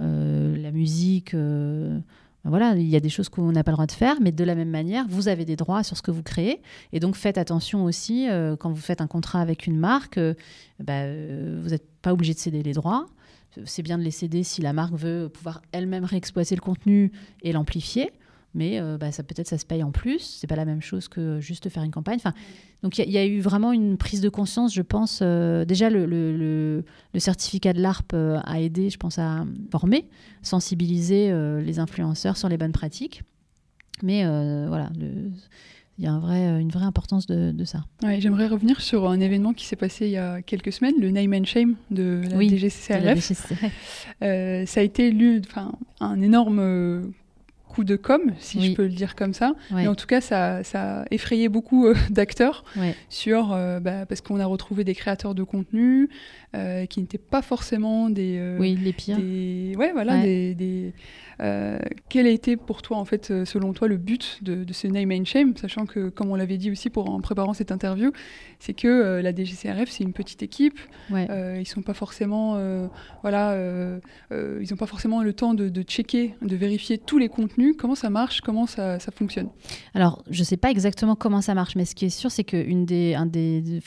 [0.00, 1.34] euh, la musique.
[1.34, 1.98] Euh,
[2.44, 4.44] voilà, il y a des choses qu'on n'a pas le droit de faire, mais de
[4.44, 6.62] la même manière, vous avez des droits sur ce que vous créez.
[6.92, 10.20] Et donc, faites attention aussi, euh, quand vous faites un contrat avec une marque,
[10.78, 13.06] bah, vous n'êtes pas obligé de céder les droits.
[13.64, 17.52] C'est bien de les céder si la marque veut pouvoir elle-même réexploiter le contenu et
[17.52, 18.12] l'amplifier
[18.54, 20.20] mais euh, bah, ça peut-être ça se paye en plus.
[20.20, 22.18] C'est pas la même chose que juste faire une campagne.
[22.82, 25.20] Donc il y, a eu vraiment une prise de conscience, je pense.
[25.22, 26.84] Euh, déjà, le,
[27.16, 30.08] certificat de l'ARP euh, a aidé, je pense, à former,
[30.42, 33.22] sensibiliser les influenceurs sur les bonnes pratiques.
[34.02, 34.24] Mais
[34.66, 34.90] voilà,
[35.98, 37.84] il y a un vrai, une vraie importance de, de ça.
[38.02, 41.10] Ouais, J'aimerais revenir sur un événement qui s'est passé il y a quelques semaines, le
[41.10, 43.32] Name and Shame de la oui, DGCCRF.
[44.20, 45.12] ça a été
[45.48, 47.12] enfin un énorme
[47.68, 49.52] coup de com, si je peux le dire comme ça.
[49.70, 52.64] Mais en tout cas, ça, ça a effrayé beaucoup euh, d'acteurs
[53.08, 56.08] sur euh, bah, parce qu'on a retrouvé des créateurs de contenu
[56.56, 59.18] euh, qui n'étaient pas forcément des oui les pires.
[59.18, 60.92] ouais voilà des,
[62.08, 65.24] quel a été pour toi en fait selon toi le but de, ce name and
[65.24, 68.12] shame, sachant que comme on l'avait dit aussi pour en préparant cette interview,
[68.58, 70.78] c'est que la DGCRF c'est une petite équipe,
[71.10, 72.58] ils sont pas forcément
[73.22, 73.56] voilà
[74.32, 77.94] ils n'ont pas forcément le temps de, de checker, de vérifier tous les contenus Comment
[77.94, 79.48] ça marche Comment ça, fonctionne?
[79.94, 82.44] Alors, je ne sais pas exactement comment ça marche, mais ce qui est sûr, c'est
[82.44, 83.80] qu'un des, un des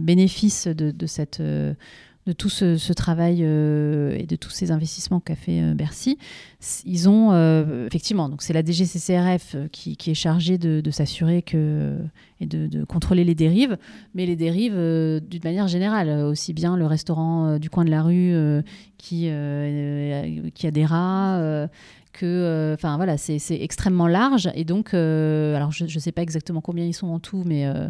[0.00, 6.18] bénéfices de, cette, de tout ce, travail et de tous ces investissements qu'a fait Bercy,
[6.84, 7.32] ils ont
[7.86, 11.44] effectivement, donc c'est la DGCCRF qui, qui, est chargée de, s'assurer
[12.40, 13.78] et de, contrôler les dérives,
[14.14, 18.34] mais les dérives d'une manière générale, aussi bien le restaurant du coin de la rue
[18.98, 21.68] qui a des rats
[22.26, 24.50] euh, enfin voilà, c'est extrêmement large.
[24.54, 27.66] Et donc, euh, alors je ne sais pas exactement combien ils sont en tout, mais
[27.66, 27.88] euh,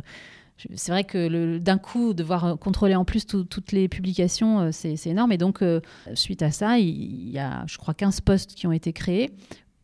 [0.74, 5.32] c'est vrai que d'un coup, devoir contrôler en plus toutes les publications, c'est énorme.
[5.32, 5.62] Et donc,
[6.14, 9.30] suite à ça, il, y a, je crois, 15 postes qui ont été créés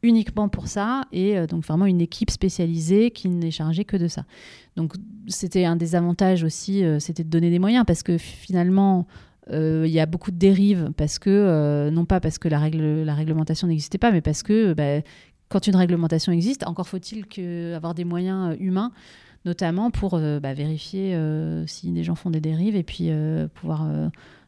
[0.02, 4.24] uniquement pour ça, et donc vraiment une équipe spécialisée qui n'est chargée que de ça.
[4.76, 4.92] Donc
[5.28, 9.06] c'était un des avantages aussi, c'était de donner des moyens, parce que finalement,
[9.52, 13.66] il y a beaucoup de dérives parce que, euh, non pas parce que la réglementation
[13.66, 15.02] n'existait pas, mais parce que bah,
[15.48, 17.26] quand une réglementation existe, encore faut-il
[17.74, 18.92] avoir des moyens euh, humains,
[19.44, 21.18] notamment pour bah, vérifier
[21.66, 23.10] si des gens font des dérives et puis
[23.52, 23.86] pouvoir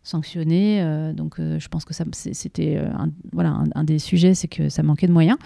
[0.02, 1.12] sanctionner.
[1.12, 5.12] donc je pense que c'était un, voilà, un, des sujets, c'est que ça manquait de
[5.12, 5.36] moyens.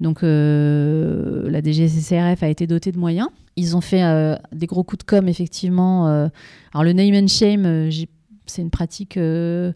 [0.00, 3.28] Donc la DGCCRF a été dotée de moyens.
[3.54, 4.02] Ils ont fait
[4.50, 6.08] des gros coups de com, effectivement.
[6.08, 8.08] alors le name and shame, j'ai
[8.46, 9.72] c'est une pratique euh,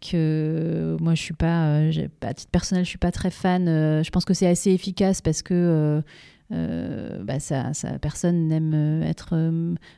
[0.00, 3.68] que moi je suis pas, euh, à titre personnel, je suis pas très fan.
[3.68, 6.02] Euh, je pense que c'est assez efficace parce que
[6.50, 9.52] bah, ça, ça, personne n'aime être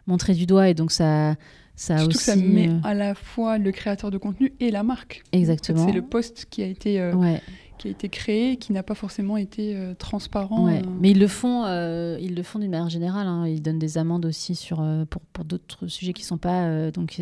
[0.07, 1.37] montré du doigt et donc ça.
[1.77, 4.85] Ça Surtout aussi, que ça met à la fois le créateur de contenu et la
[4.85, 5.25] marque.
[5.33, 5.85] Exactement.
[5.85, 7.01] c'est le poste qui a été
[7.85, 10.69] qui a été créé, qui n'a pas forcément été euh, transparent.
[10.69, 10.81] Euh.
[11.01, 13.27] Mais ils le font, euh, ils le font d'une manière générale.
[13.27, 13.47] Hein.
[13.47, 16.91] Ils donnent des amendes aussi sur, pour, pour d'autres sujets qui ne sont pas.
[16.91, 17.21] donc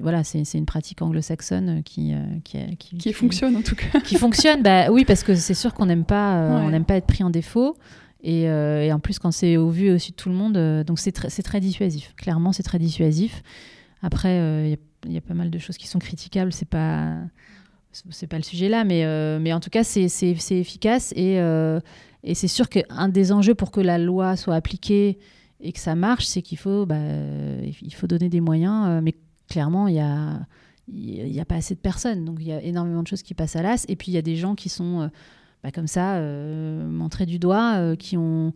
[0.00, 2.14] voilà, c'est, une pratique anglo-saxonne qui
[2.44, 4.00] qui, qui, fonctionne en tout cas.
[4.00, 7.06] Qui fonctionne, bah oui, parce que c'est sûr qu'on n'aime pas, on n'aime pas être
[7.06, 7.76] pris en défaut.
[8.22, 11.12] Et, et, en plus, quand c'est au vu aussi de tout le monde, donc c'est,
[11.12, 12.14] très, c'est très dissuasif.
[12.16, 13.42] Clairement, c'est très dissuasif.
[14.02, 14.36] Après,
[14.68, 16.52] il y, y, a pas mal de choses qui sont critiquables.
[16.52, 17.16] C'est pas
[18.10, 20.06] c'est pas le sujet là, mais, euh, mais en tout cas, c'est
[20.50, 21.80] efficace et, euh,
[22.22, 25.18] et c'est sûr qu'un des enjeux pour que la loi soit appliquée
[25.60, 29.14] et que ça marche, c'est qu'il faut, bah, il faut donner des moyens, euh, mais
[29.48, 30.40] clairement, il y a,
[30.88, 33.56] n'y a pas assez de personnes, donc il y a énormément de choses qui passent
[33.56, 35.10] à l'as, et puis il y a des gens qui sont
[35.62, 38.52] bah, comme ça, montrés du doigt, qui ont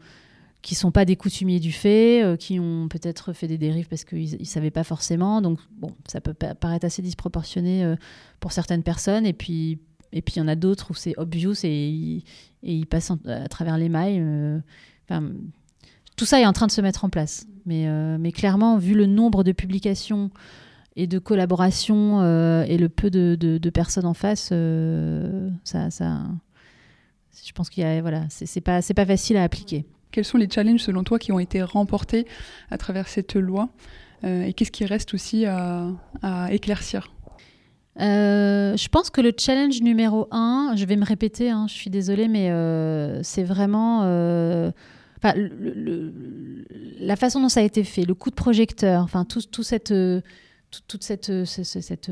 [0.62, 4.04] qui sont pas des coutumiers du fait, euh, qui ont peut-être fait des dérives parce
[4.04, 5.40] qu'ils ne savaient pas forcément.
[5.40, 7.96] Donc, bon, ça peut paraître assez disproportionné euh,
[8.40, 9.24] pour certaines personnes.
[9.24, 9.78] Et puis,
[10.12, 12.22] et puis il y en a d'autres où c'est obvious et,
[12.62, 14.18] ils passent à travers les mailles.
[14.20, 14.58] Euh,
[16.16, 17.46] tout ça est en train de se mettre en place.
[17.66, 17.86] Mais,
[18.18, 20.30] mais clairement, vu le nombre de publications
[20.96, 22.22] et de collaborations
[22.64, 24.52] et le peu de, personnes en face,
[25.64, 26.22] ça, ça,
[27.44, 29.84] je pense qu'il y a, voilà, c'est pas, pas facile à appliquer.
[30.10, 32.26] Quels sont les challenges selon toi qui ont été remportés
[32.70, 33.68] à travers cette loi
[34.24, 35.92] euh, et qu'est-ce qui reste aussi à,
[36.50, 37.12] éclaircir?
[38.00, 41.90] Euh, je pense que le challenge numéro un, je vais me répéter, hein, je suis
[41.90, 44.02] désolée, mais euh, c'est vraiment
[45.22, 49.92] la façon dont ça a été fait, le coup de projecteur, enfin tout, tout cette,
[50.86, 52.10] toute cette, cette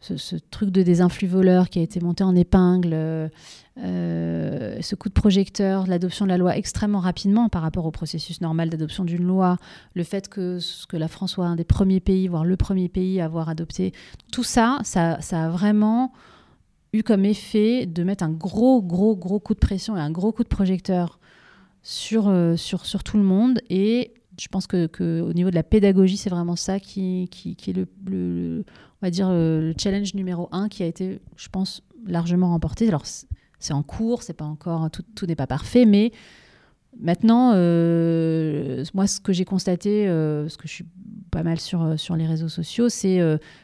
[0.00, 3.30] ce, truc de désinflux voleur qui a été monté en épingle,
[3.78, 8.40] euh, ce coup de projecteur, l'adoption de la loi extrêmement rapidement par rapport au processus
[8.42, 9.56] normal d'adoption d'une loi,
[9.94, 10.58] le fait que,
[10.92, 13.92] la France soit un des premiers pays, voire le premier pays à avoir adopté,
[14.30, 16.12] tout ça, ça, a vraiment
[16.92, 20.32] eu comme effet de mettre un gros, gros, gros coup de pression et un gros
[20.32, 21.18] coup de projecteur
[21.82, 22.56] sur, euh,
[23.04, 23.60] tout le monde.
[23.70, 27.30] Et je pense que, que, au niveau de la pédagogie, c'est vraiment ça qui,
[27.66, 28.64] est le, le,
[29.00, 32.86] on va dire, euh, le challenge numéro un qui a été, je pense, largement remporté.
[32.88, 33.04] Alors,
[33.64, 36.12] c'est en cours, c'est pas encore, tout, tout n'est pas parfait, mais
[37.00, 40.86] maintenant, euh, moi, ce que j'ai constaté, euh, parce que je suis
[41.30, 43.20] pas mal sur, sur les réseaux sociaux, c'est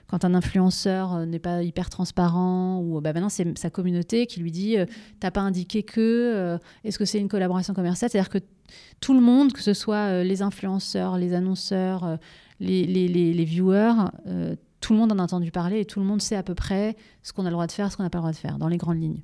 [0.07, 4.51] quand un influenceur n'est pas hyper transparent, ou bah, maintenant c'est sa communauté qui lui
[4.51, 4.77] dit
[5.21, 8.11] T'as pas indiqué que, est-ce que c'est une collaboration commerciale?
[8.11, 8.39] C'est-à-dire que
[9.01, 12.19] tout le monde, que ce soit les influenceurs, les annonceurs,
[12.59, 13.93] les, les, les viewers,
[14.81, 16.97] tout le monde en a entendu parler et tout le monde sait à peu près
[17.23, 18.59] ce qu'on a le droit de faire, ce qu'on n'a pas le droit de faire,
[18.59, 19.23] dans les grandes lignes.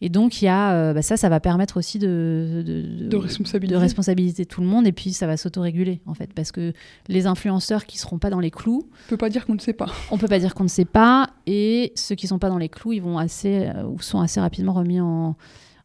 [0.00, 3.16] Et donc, il y a, euh, bah, ça, ça va permettre aussi de, de, de,
[3.16, 3.74] responsabiliser.
[3.74, 4.46] de, responsabiliser.
[4.46, 6.72] tout le monde et puis ça va s'autoréguler, en fait, parce que
[7.08, 8.88] les influenceurs qui ne seront pas dans les clous.
[9.06, 9.86] On peut pas dire qu'on ne sait pas.
[10.10, 12.58] On peut pas dire qu'on ne sait pas et ceux qui ne sont pas dans
[12.58, 15.36] les clous, ils vont assez, euh, ou sont assez rapidement remis en.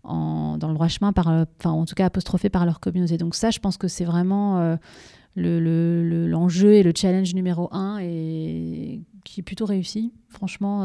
[0.03, 3.17] En, dans le droit chemin, par, euh, enfin, en tout cas apostrophés par leur communauté.
[3.17, 4.75] Donc ça, je pense que c'est vraiment
[5.35, 10.11] l'enjeu le, le, et le challenge numéro un et qui est plutôt réussi.
[10.29, 10.83] Franchement,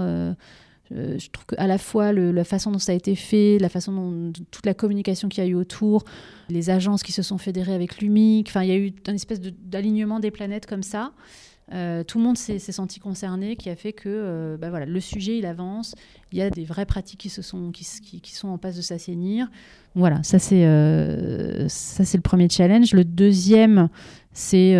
[0.92, 3.92] euh, je trouve qu'à la fois la façon dont ça a été fait, la façon
[3.92, 6.04] dont toute la communication qu'il y a eu autour,
[6.48, 9.40] les agences qui se sont fédérées avec l'UMIC, enfin, il y a eu une espèce
[9.40, 11.12] d'alignement des planètes comme ça.
[11.72, 15.36] Euh, tout le monde s'est senti concerné, qui a fait que bah voilà, le sujet
[15.38, 15.96] il avance.
[16.30, 17.84] Il y a des vraies pratiques qui se sont qui,
[18.32, 19.50] sont en passe de s'assainir.
[19.96, 20.62] Voilà, ça c'est
[21.68, 22.92] c'est le premier challenge.
[22.92, 23.88] Le deuxième,
[24.36, 24.76] c'est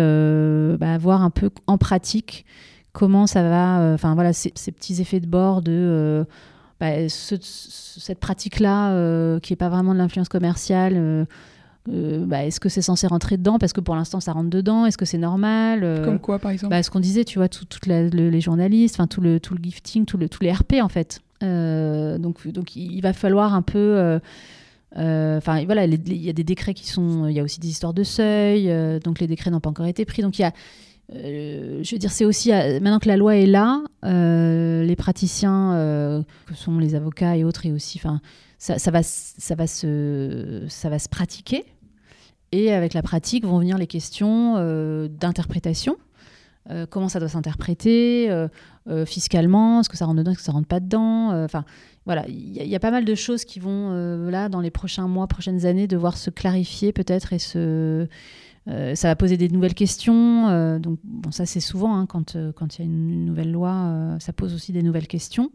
[0.79, 2.45] bah, voir un peu en pratique
[2.93, 3.93] comment ça va.
[3.93, 6.25] Enfin voilà, ces, ces, petits effets de bord de
[6.79, 11.25] bah, cette pratique-là, qui n'est pas vraiment de l'influence commerciale,
[11.89, 13.59] euh, bah, est-ce que c'est censé rentrer dedans?
[13.59, 15.83] Parce que pour l'instant ça rentre dedans Est-ce que c'est normal?
[15.83, 16.71] Euh, Comme quoi par exemple?
[16.71, 20.17] bah, Ce qu'on disait, tu vois, toutes les journalistes, tout le, tout le gifting, tout
[20.17, 21.19] le, tous les RP en fait.
[21.43, 24.19] Euh, donc, donc il va falloir un peu.
[24.95, 27.27] Enfin voilà, il y a des décrets qui sont.
[27.27, 28.71] Il y a aussi des histoires de seuil,
[29.01, 30.21] donc les décrets n'ont pas encore été pris.
[30.21, 30.53] Donc il y a.
[31.11, 36.79] je veux dire, c'est aussi maintenant que la loi est là, les praticiens, que sont
[36.79, 38.21] les avocats et autres, et aussi, enfin,
[38.57, 41.65] ça, va, ça va se, ça va se pratiquer.
[42.51, 45.97] Et avec la pratique vont venir les questions euh, d'interprétation.
[46.69, 50.51] Euh, comment ça doit s'interpréter euh, fiscalement Est-ce que ça rentre dedans Est-ce que ça
[50.51, 51.47] rentre pas dedans
[52.05, 53.89] voilà, il y, a pas mal de choses qui vont
[54.29, 57.39] là dans les prochains mois, prochaines années, devoir se clarifier peut-être et
[58.95, 60.79] ça va poser des nouvelles questions.
[60.79, 64.53] donc, bon, ça, c'est souvent hein, quand il y a une, nouvelle loi, ça pose
[64.53, 65.51] aussi des nouvelles questions.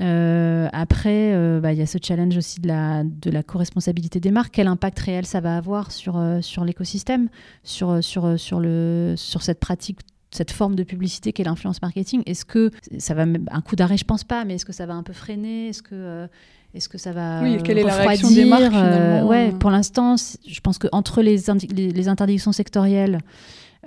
[0.00, 4.20] Euh, après, euh, bah, il y a ce challenge aussi de la, de la co-responsabilité
[4.20, 4.54] des marques.
[4.54, 7.28] Quel impact réel ça va avoir sur, euh, l'écosystème,
[7.62, 10.00] sur cette pratique
[10.30, 14.04] cette forme de publicité qu'est l'influence marketing Est-ce que ça va un coup d'arrêt Je
[14.04, 16.28] pense pas, mais est-ce que ça va un peu freiner Est-ce que
[16.74, 20.60] est-ce que ça va oui, quelle est la réaction des marques Ouais, pour l'instant, je
[20.60, 21.36] pense que entre les,
[21.74, 23.20] les, les interdictions sectorielles,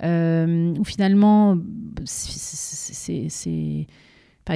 [0.02, 1.56] où finalement,
[2.04, 3.86] c'est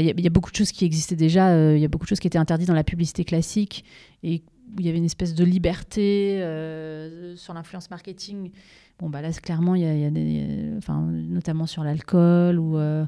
[0.00, 1.50] il y, a beaucoup de choses qui existaient déjà.
[1.50, 3.84] Euh, il y a beaucoup de choses qui étaient interdites dans la publicité classique
[4.22, 8.50] et où il y avait une espèce de liberté euh, sur l'influence marketing.
[8.98, 13.04] Bon, bah là, clairement, il y a, des, notamment sur l'alcool ou euh,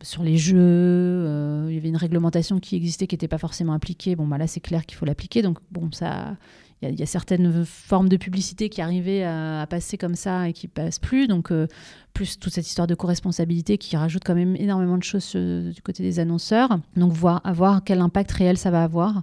[0.00, 1.66] sur les jeux.
[1.68, 4.16] il y avait une réglementation qui existait qui n'était pas forcément appliquée.
[4.16, 5.42] Bon, bah là, c'est clair qu'il faut l'appliquer.
[5.42, 6.36] Donc, bon, ça,
[6.82, 10.68] il y, a certaines formes de publicité qui arrivaient à, passer comme ça et qui
[10.68, 11.26] passent plus.
[11.26, 11.66] Donc, euh,
[12.12, 15.80] plus toute cette histoire de co-responsabilité qui rajoute quand même énormément de choses euh, du
[15.80, 16.78] côté des annonceurs.
[16.94, 19.22] Donc, voir, voir quel impact réel ça va avoir.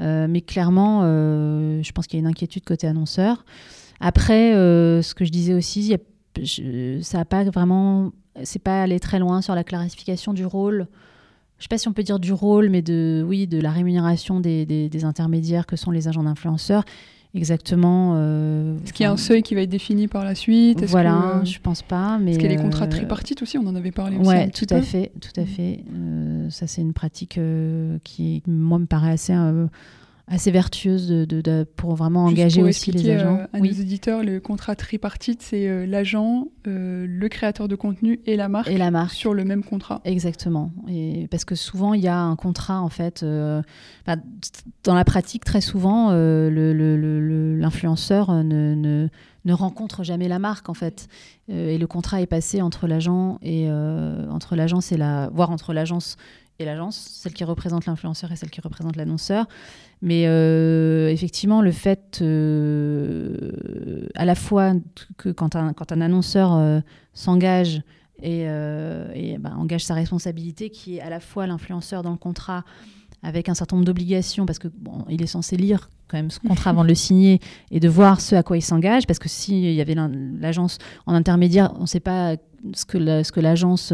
[0.00, 3.44] Euh, mais clairement, je pense qu'il y a une inquiétude côté annonceur.
[4.02, 5.96] Après, ce que je disais aussi,
[7.02, 8.12] ça n'a pas vraiment.
[8.44, 10.88] C'est pas aller très loin sur la clarification du rôle
[11.62, 14.40] je sais pas si on peut dire du rôle, mais de, oui, de la rémunération
[14.40, 16.84] des, des, intermédiaires que sont les agents d'influenceurs.
[17.36, 18.14] Exactement.
[18.16, 20.84] Euh, Est-ce qu'il y a un seuil qui va être défini par la suite?
[20.86, 22.18] Voilà, que, je pense pas.
[22.18, 23.58] Mais Est-ce qu'il y a les contrats euh, tripartites aussi?
[23.58, 24.28] On en avait parlé aussi.
[24.28, 25.84] Oui, tout à fait, tout à fait.
[25.94, 27.38] Euh, ça, c'est une pratique
[28.02, 29.32] qui, moi, me paraît assez
[30.32, 33.40] assez vertueuse de, pour vraiment engager aussi les agents.
[33.40, 38.20] Euh, à nos éditeurs, le contrat tripartite, c'est euh, l'agent, euh, le créateur de contenu
[38.24, 40.00] et la marque, et la marque sur le même contrat.
[40.04, 40.72] Exactement.
[40.88, 45.60] Et parce que souvent, il y a un contrat, en fait, dans la pratique, très
[45.60, 49.08] souvent, l'influenceur ne, ne,
[49.44, 51.08] ne, rencontre jamais la marque, en fait.
[51.48, 56.16] et le contrat est passé entre l'agent et entre l'agence et la, voire entre l'agence
[56.58, 59.46] et l'agence, celle qui représente l'influenceur et celle qui représente l'annonceur.
[60.02, 63.52] Mais euh, effectivement, le fait euh,
[64.16, 64.72] à la fois
[65.16, 66.80] que quand un, quand un annonceur euh,
[67.14, 67.82] s'engage
[68.20, 68.46] et,
[69.38, 72.64] bah, engage sa responsabilité, qui est à la fois l'influenceur dans le contrat
[73.22, 76.40] avec un certain nombre d'obligations, parce que bon, il est censé lire quand même ce
[76.40, 77.40] contrat avant de le signer
[77.70, 79.96] et de voir ce à quoi il s'engage, parce que s'il y avait
[80.38, 82.36] l'agence en intermédiaire, on ne sait pas
[82.74, 83.92] ce que l'agence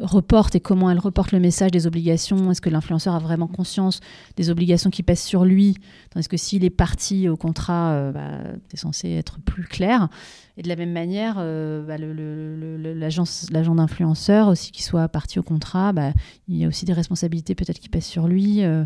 [0.00, 2.50] reporte et comment elle reporte le message des obligations.
[2.50, 4.00] Est-ce que l'influenceur a vraiment conscience
[4.36, 5.76] des obligations qui pèsent sur lui
[6.10, 8.38] Tandis que s'il est parti au contrat, euh, bah,
[8.68, 10.08] c'est censé être plus clair.
[10.56, 15.92] Et de la même manière, euh, bah, l'agent d'influenceur, aussi qui soit parti au contrat,
[15.92, 16.12] bah,
[16.48, 18.64] il y a aussi des responsabilités peut-être qui pèsent sur lui.
[18.64, 18.84] Euh.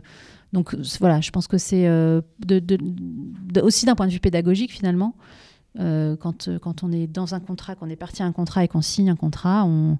[0.53, 1.89] donc voilà, je pense que c'est
[3.63, 5.15] aussi d'un point de vue pédagogique finalement.
[5.79, 8.83] quand, quand on est dans un contrat, qu'on est parti à un contrat et qu'on
[8.83, 9.99] signe un contrat, on,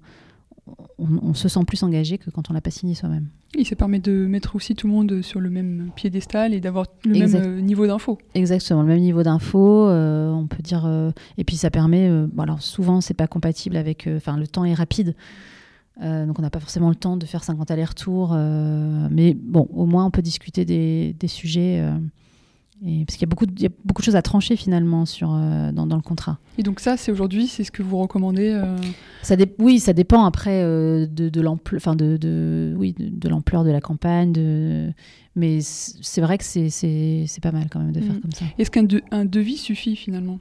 [0.97, 3.27] on, se sent plus engagé que quand on l'a pas signé soi-même.
[3.57, 6.87] Et ça permet de mettre aussi tout le monde sur le même piédestal et d'avoir
[7.05, 8.17] le même euh, niveau d'info.
[8.33, 9.87] Exactement, le même niveau d'info.
[9.87, 10.85] Euh, on peut dire.
[10.85, 12.09] Euh, et puis ça permet.
[12.27, 14.07] bon, alors souvent, c'est pas compatible avec.
[14.15, 15.15] Enfin, le temps est rapide.
[16.01, 18.33] donc on n'a pas forcément le temps de faire 50 allers-retours.
[19.11, 21.83] mais bon, au moins on peut discuter des, des sujets
[22.81, 26.37] parce qu'il y, a beaucoup de, choses à trancher finalement sur, euh, dans, le contrat.
[26.57, 28.77] Et donc ça, c'est aujourd'hui, c'est ce que vous recommandez euh
[29.21, 33.09] ça Oui, ça dépend après euh, de, de l'ampleur de, de, oui, de,
[33.63, 34.33] de la campagne.
[34.33, 34.91] De...
[35.35, 38.21] Mais c'est vrai que c'est pas mal quand même de faire mm.
[38.21, 38.45] comme ça.
[38.57, 40.39] Est-ce qu'un un devis suffit finalement?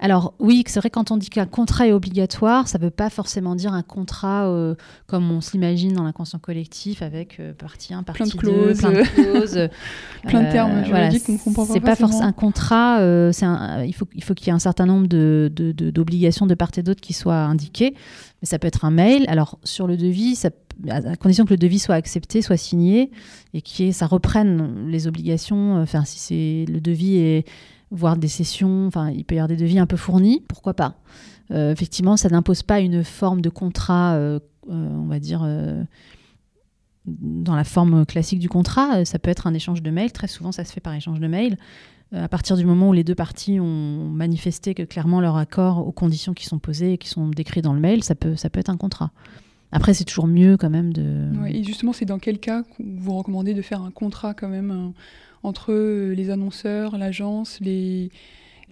[0.00, 3.10] Alors oui, c'est vrai quand on dit qu'un contrat est obligatoire, ça ne veut pas
[3.10, 4.74] forcément dire un contrat euh,
[5.06, 8.78] comme on s'imagine dans l'inconscient collectif avec euh, partie 1, partie plein de 2, clauses,
[8.78, 9.68] plein de clauses.
[10.26, 12.24] plein de termes juridiques qu'on comprend pas C'est pas forcément.
[12.24, 16.46] un contrat, euh, un, il faut, il faut qu'il y ait un certain nombre d'obligations
[16.46, 17.94] de, part et d'autre qui soient indiquées,
[18.44, 19.24] ça peut être un mail.
[19.28, 20.40] Alors sur le devis,
[20.88, 23.10] à condition que le devis soit accepté, soit signé
[23.52, 27.44] et que ça reprenne les obligations, enfin si c'est le devis est
[27.90, 30.96] voire des sessions, enfin il peut y avoir des devis un peu fournis, pourquoi pas.
[31.50, 34.40] Euh, effectivement, ça n'impose pas une forme de contrat, euh,
[34.70, 35.46] euh, on va dire,
[37.06, 39.04] dans la forme classique du contrat.
[39.04, 41.26] Ça peut être un échange de mails, très souvent ça se fait par échange de
[41.26, 41.56] mails.
[42.14, 45.92] À partir du moment où les deux parties ont manifesté que clairement leur accord aux
[45.92, 48.60] conditions qui sont posées et qui sont décrites dans le mail, ça peut, ça peut
[48.60, 49.10] être un contrat.
[49.72, 51.30] Après, c'est toujours mieux quand même de...
[51.42, 54.70] Ouais, et justement, c'est dans quel cas vous recommandez de faire un contrat quand même
[54.70, 54.92] un
[55.42, 55.72] entre
[56.14, 58.10] les annonceurs, l'agence, les,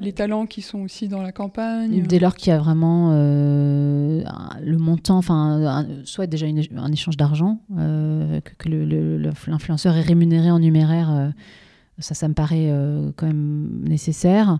[0.00, 4.22] les talents qui sont aussi dans la campagne Dès lors qu'il y a vraiment euh,
[4.62, 10.50] le montant, enfin, soit déjà une, un échange d'argent, euh, que, que l'influenceur est rémunéré
[10.50, 11.32] en numéraire.
[11.98, 14.58] Ça, ça me paraît euh, quand même nécessaire.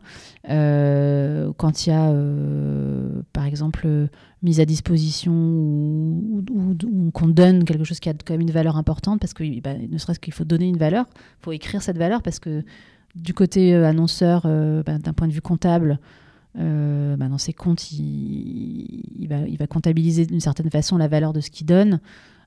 [0.51, 3.89] Euh, quand il y a, euh, par exemple,
[4.43, 6.45] mise à disposition ou,
[7.13, 9.99] qu'on donne quelque chose qui a quand même une valeur importante, parce que bah, ne
[9.99, 11.07] serait-ce qu'il faut donner une valeur,
[11.41, 12.63] il faut écrire cette valeur, parce que
[13.15, 15.99] du côté annonceur, bah, d'un point de vue comptable,
[16.55, 19.27] bah, dans ses comptes, il
[19.59, 21.99] va comptabiliser d'une certaine façon la valeur de ce qu'il donne.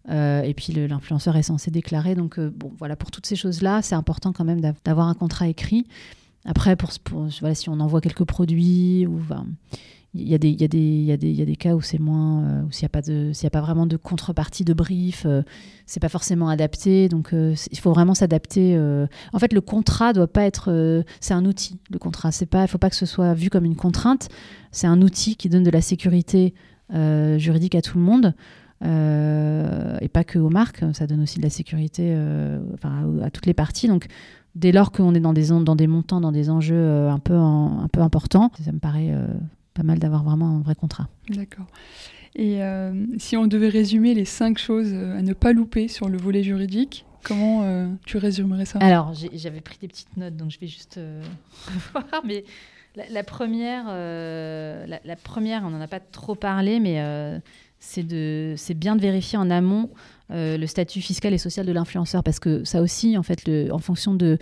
[0.10, 2.16] Euh, et puis l'influenceur est censé déclarer.
[2.16, 5.48] Donc euh, bon, voilà, pour toutes ces choses-là, c'est important quand même d'avoir un contrat
[5.48, 5.86] écrit.
[6.46, 6.92] Après, pour,
[7.40, 9.08] voilà, si on envoie quelques produits,
[10.14, 13.88] il y, a des, cas où c'est moins, euh, où s'il n'y a pas vraiment
[13.88, 15.26] de contrepartie de brief,
[15.88, 17.10] c'est pas forcément adapté.
[17.10, 18.78] Donc il faut vraiment s'adapter.
[19.34, 21.80] En fait, le contrat doit pas être, c'est un outil.
[21.90, 24.30] Le contrat, c'est pas, il faut pas que ce soit vu comme une contrainte.
[24.72, 26.54] C'est un outil qui donne de la sécurité
[26.92, 28.36] juridique à tout le monde.
[28.84, 33.26] Euh, et pas que aux marques, ça donne aussi de la sécurité euh, enfin, à,
[33.26, 33.88] à, toutes les parties.
[33.88, 34.08] Donc,
[34.56, 37.36] dès lors qu'on est dans des, dans des montants, dans des enjeux euh, un, peu
[37.36, 39.28] en, un peu importants, ça me paraît euh,
[39.74, 41.10] pas mal d'avoir vraiment un vrai contrat.
[41.30, 41.68] D'accord.
[42.36, 46.18] Et euh, si on devait résumer les cinq choses à ne pas louper sur le
[46.18, 47.64] volet juridique, comment
[48.06, 48.80] tu résumerais ça?
[48.80, 51.00] Alors, j'avais pris des petites notes, donc je vais juste
[51.94, 52.06] voir.
[52.26, 52.44] Mais
[52.98, 57.00] la, la première, la, la, première, on n'en a pas trop parlé, mais
[57.80, 59.90] c'est bien de vérifier en amont
[60.32, 63.78] euh, le statut fiscal et social de l'influenceur parce que ça aussi, en fait, en
[63.78, 64.38] fonction de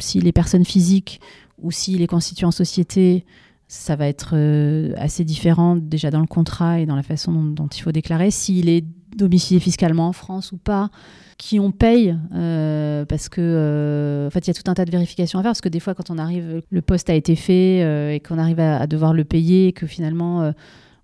[0.00, 1.20] s'il est personne physique
[1.60, 3.26] ou s'il est constitué en société,
[3.66, 7.66] ça va être euh, assez différent déjà dans le contrat et dans la façon dont,
[7.66, 8.30] il faut déclarer.
[8.30, 10.90] S'il est domicilié fiscalement en France ou pas,
[11.36, 14.90] qui on paye, euh, parce que en fait il y a tout un tas de
[14.90, 18.14] vérifications à faire, parce que des fois quand on arrive, le poste a été fait
[18.14, 20.52] et qu'on arrive à, à, devoir le payer, et que finalement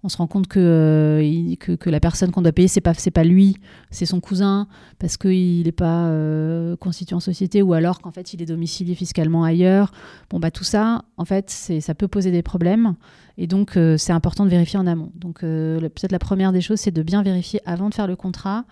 [0.05, 3.25] on se rend compte que, euh, que, la personne qu'on doit payer, c'est pas, pas
[3.25, 3.57] lui,
[3.91, 8.35] c'est son cousin, parce qu'il n'est pas euh, constitué en société, ou alors qu'en fait
[8.35, 9.93] il est domicilié fiscalement ailleurs.
[10.29, 12.97] Bon, bah tout ça, en fait, ça peut poser des problèmes,
[13.39, 15.11] et donc euh, c'est important de vérifier en amont.
[15.15, 18.65] Donc peut-être la première des choses, c'est de bien vérifier avant de faire le contrat.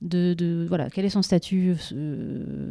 [0.00, 1.74] De, de, quel est son statut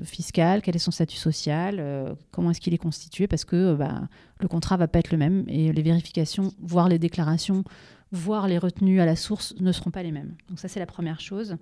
[0.06, 4.08] fiscal, quel est son statut social, comment est-ce qu'il est constitué, parce que bah,
[4.40, 7.66] le contrat va pas être le même et les vérifications, voire les déclarations,
[8.12, 10.36] voire les retenues à la source ne seront pas les mêmes.
[10.50, 11.58] Donc ça c'est la première chose.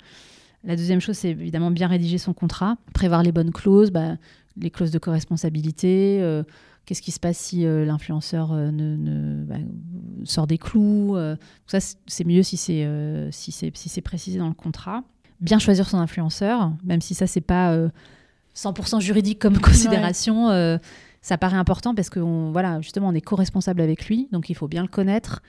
[0.64, 4.18] La deuxième chose, c'est évidemment bien rédiger son contrat, prévoir les bonnes clauses, bah,
[4.58, 6.20] les clauses de co-responsabilité.
[6.22, 6.44] Euh,
[6.86, 9.56] Qu'est-ce qui se passe si l'influenceur ne, ne bah,
[10.24, 11.18] sort des clous
[11.66, 12.88] Ça, c'est mieux si c'est
[13.32, 15.04] si si précisé dans le contrat
[15.40, 17.90] bien choisir son influenceur, même si ça, c'est pas euh,
[18.56, 20.48] 100% juridique comme considération.
[20.48, 20.54] Ouais.
[20.54, 20.78] Euh,
[21.22, 24.56] ça paraît important parce que, on, voilà, justement, on est co-responsable avec lui, donc il
[24.56, 25.42] faut bien le connaître.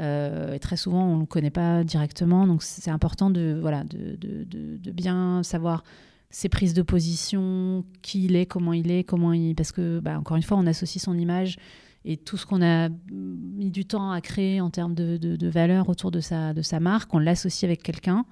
[0.00, 3.84] Euh, et très souvent, on ne le connaît pas directement, donc c'est important de, voilà,
[3.84, 5.84] de, de, de, bien savoir
[6.30, 9.54] ses prises de position, qui il est, comment il est, comment il...
[9.54, 11.58] Parce que, bah, encore une fois, on associe son image
[12.04, 15.48] et tout ce qu'on a mis du temps à créer en termes de, de, de
[15.48, 18.24] valeur autour de sa, de sa marque, on l'associe avec quelqu'un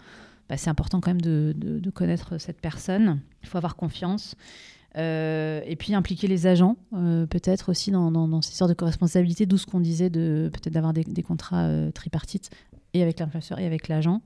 [0.48, 3.20] bah, c'est important quand même de, de, connaître cette personne.
[3.42, 4.34] Il faut avoir confiance.
[4.98, 8.74] Euh, et puis impliquer les agents, euh, peut-être aussi dans, dans, dans, ces sortes de
[8.74, 12.50] co-responsabilité, d'où ce qu'on disait de peut-être d'avoir des, contrats euh, tripartites
[12.94, 14.22] et avec l'influenceur et avec l'agent.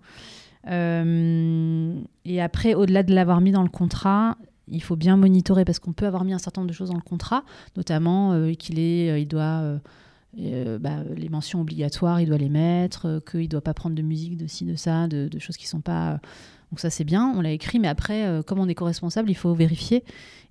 [0.64, 5.92] Et après, au-delà de l'avoir mis dans le contrat, il faut bien monitorer parce qu'on
[5.92, 7.44] peut avoir mis un certain nombre de choses dans le contrat,
[7.76, 9.80] notamment qu'il est, il doit
[10.38, 14.36] bah, les mentions obligatoires, il doit les mettre, qu'il ne doit pas prendre de musique,
[14.36, 16.20] de ci, de ça, de choses qui ne sont pas
[16.72, 19.34] Donc ça c'est bien, on l'a écrit, mais après, euh, comme on est co-responsable, il
[19.34, 20.04] faut vérifier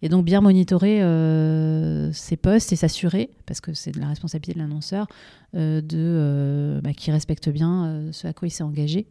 [0.04, 4.54] et donc bien monitorer euh, ses postes et s'assurer, parce que c'est de la responsabilité
[4.54, 5.08] de l'annonceur,
[5.56, 9.08] euh, de bah, qu'il respecte bien ce à quoi il s'est engagé.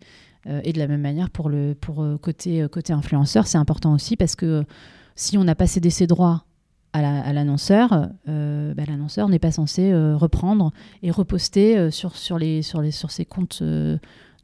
[0.47, 4.37] et de la même manière pour le pour côté côté influenceur, c'est important aussi parce
[4.37, 4.65] que
[5.17, 6.45] si on n'a pas cédé ses droits
[6.93, 7.91] à l'annonceur,
[8.27, 13.25] bah, l'annonceur n'est pas censé reprendre et reposter sur, sur, les, sur, les, sur ses
[13.25, 13.63] comptes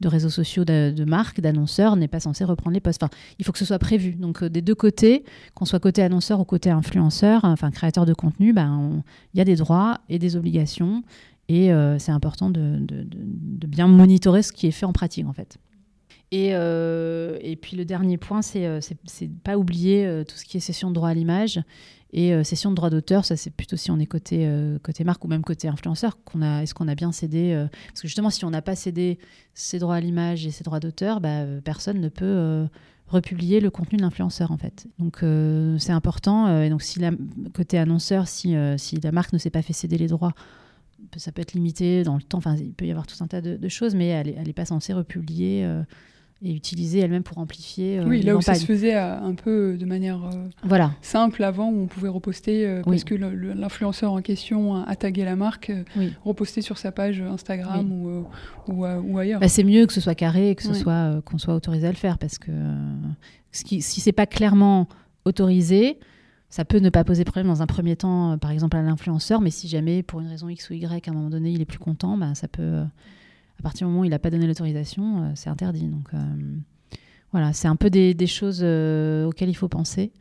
[0.01, 3.03] de réseaux sociaux de, marques, d'annonceurs, n'est pas censé reprendre les postes.
[3.03, 4.13] Enfin, il faut que ce soit prévu.
[4.13, 5.23] Donc, euh, des deux côtés,
[5.53, 9.45] qu'on soit côté annonceur ou côté influenceur, enfin créateur de contenu, ben, il y a
[9.45, 11.03] des droits et des obligations.
[11.49, 15.33] Et euh, c'est important de, de, bien monitorer ce qui est fait en pratique, en
[15.33, 15.57] fait.
[16.31, 18.81] Et, euh, et puis le dernier point, c'est
[19.43, 21.61] pas oublier tout ce qui est cession de droit à l'image
[22.13, 25.23] et euh, de droit d'auteur, ça c'est plutôt si on est côté, euh, côté marque
[25.25, 28.29] ou même côté influenceur, qu'on a, est-ce qu'on a bien cédé euh, Parce que justement,
[28.29, 29.19] si on n'a pas cédé
[29.53, 32.67] ses droits à l'image et ses droits d'auteur, bah, personne ne peut
[33.07, 34.87] republier le contenu de l'influenceur en fait.
[34.99, 35.23] Donc
[35.79, 36.61] c'est important.
[36.61, 36.99] et donc si
[37.53, 40.33] côté annonceur, si, si la marque ne s'est pas fait céder les droits,
[41.15, 42.37] ça peut être limité dans le temps.
[42.37, 44.65] Enfin, il peut y avoir tout un tas de, de choses, mais elle n'est pas
[44.65, 45.67] censée republier
[46.43, 47.99] et utiliser elle-même pour amplifier.
[47.99, 50.91] Euh, oui, là où ça se faisait euh, un peu de manière euh, voilà.
[51.01, 55.71] simple avant, où on pouvait reposter, parce que l'influenceur en question a, tagué la marque,
[56.23, 58.25] reposter sur sa page Instagram ou,
[58.67, 59.39] ou, ailleurs.
[59.39, 61.91] Bah, c'est mieux que ce soit carré et que ce soit qu'on soit autorisé à
[61.91, 62.51] le faire, parce que
[63.51, 64.87] ce qui, si c'est pas clairement
[65.25, 65.99] autorisé,
[66.49, 69.49] ça peut ne pas poser problème dans un premier temps, par exemple à l'influenceur, mais
[69.49, 71.79] si jamais, pour une raison X ou Y, à un moment donné, il est plus
[71.79, 72.83] content, bah, ça peut
[73.59, 75.87] à partir du moment où il n'a pas donné l'autorisation, euh, c'est interdit.
[75.87, 76.17] Donc euh,
[77.31, 80.11] voilà, c'est un peu des, choses euh, auxquelles il faut penser.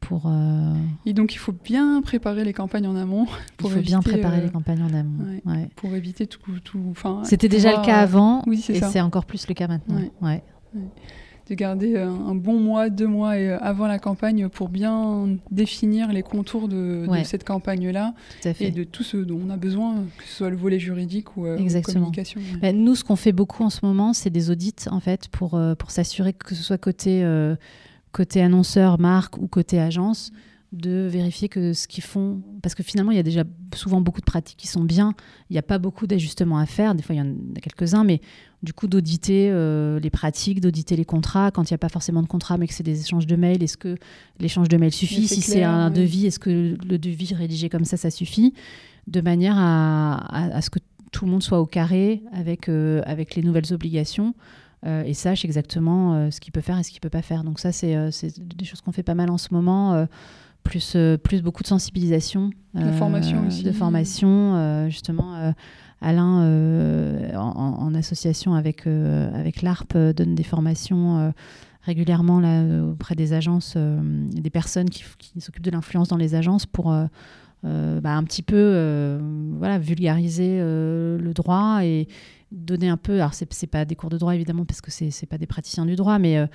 [0.00, 0.30] Pour,
[1.06, 3.24] Et donc il faut bien préparer les campagnes en amont.
[3.56, 5.40] Pour il faut bien préparer les campagnes en amont.
[5.76, 6.42] Pour éviter tout.
[6.62, 6.92] tout
[7.24, 10.00] C'était déjà le cas avant, oui, et c'est encore plus le cas maintenant.
[10.20, 10.42] Ouais
[11.48, 16.12] de garder euh, un bon mois, deux mois euh, avant la campagne pour bien définir
[16.12, 18.14] les contours de, cette campagne-là
[18.60, 21.46] et de tout ce dont on a besoin, que ce soit le volet juridique ou,
[21.46, 22.40] euh, la communication.
[22.62, 25.60] Bah, nous, ce qu'on fait beaucoup en ce moment, c'est des audits en fait pour,
[25.78, 27.26] pour s'assurer que ce soit côté,
[28.12, 30.30] côté annonceur, marque ou côté agence
[30.74, 33.44] de vérifier que ce qu'ils font, parce que finalement il y a déjà
[33.74, 35.14] souvent beaucoup de pratiques qui sont bien,
[35.48, 38.02] il n'y a pas beaucoup d'ajustements à faire, des fois il y en a quelques-uns,
[38.02, 38.20] mais
[38.62, 42.22] du coup d'auditer euh, les pratiques, d'auditer les contrats, quand il n'y a pas forcément
[42.22, 43.96] de contrat mais que c'est des échanges de mails, est-ce que
[44.40, 45.28] l'échange de mails suffit?
[45.28, 46.50] Si c'est un devis, est-ce que
[46.84, 48.52] le devis rédigé comme ça, ça suffit?
[49.06, 50.80] De manière à, ce que
[51.12, 54.34] tout le monde soit au carré avec, euh, avec les nouvelles obligations.
[54.86, 57.42] Euh, et sache exactement ce qu'il peut faire et ce qu'il peut pas faire.
[57.42, 57.96] Donc ça, c'est
[58.38, 60.06] des choses qu'on fait pas mal en ce moment
[60.64, 62.50] plus, euh, plus beaucoup de sensibilisation.
[62.74, 63.62] de formation euh, aussi.
[63.62, 65.54] De formation, euh, justement.
[66.00, 71.32] Alain, en, association avec, avec l'ARP, donne des formations
[71.80, 75.04] régulièrement là, auprès des agences, des personnes qui,
[75.38, 77.10] s'occupent de l'influence dans les agences pour bah,
[77.62, 79.18] un petit peu
[79.56, 82.06] voilà, vulgariser le droit et
[82.52, 85.38] donner un peu, alors c'est pas des cours de droit évidemment parce que c'est pas
[85.38, 86.46] des praticiens du droit, mais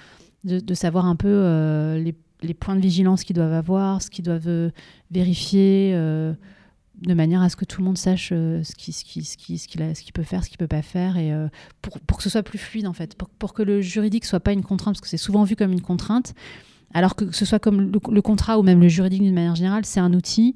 [0.43, 4.25] de, de, savoir un peu les les points de vigilance qu'ils doivent avoir, ce qu'ils
[4.25, 4.71] doivent euh,
[5.11, 6.33] vérifier, euh,
[7.01, 9.37] de manière à ce que tout le monde sache euh, ce qu'il ce qui, ce
[9.37, 11.33] qui, ce qu'il peut faire, ce qu'il peut pas faire, et
[11.81, 14.53] pour, pour, que ce soit plus fluide en fait, pour, que le juridique soit pas
[14.53, 16.33] une contrainte, parce que c'est souvent vu comme une contrainte,
[16.93, 19.99] alors que, ce soit comme le, contrat ou même le juridique d'une manière générale, c'est
[19.99, 20.55] un outil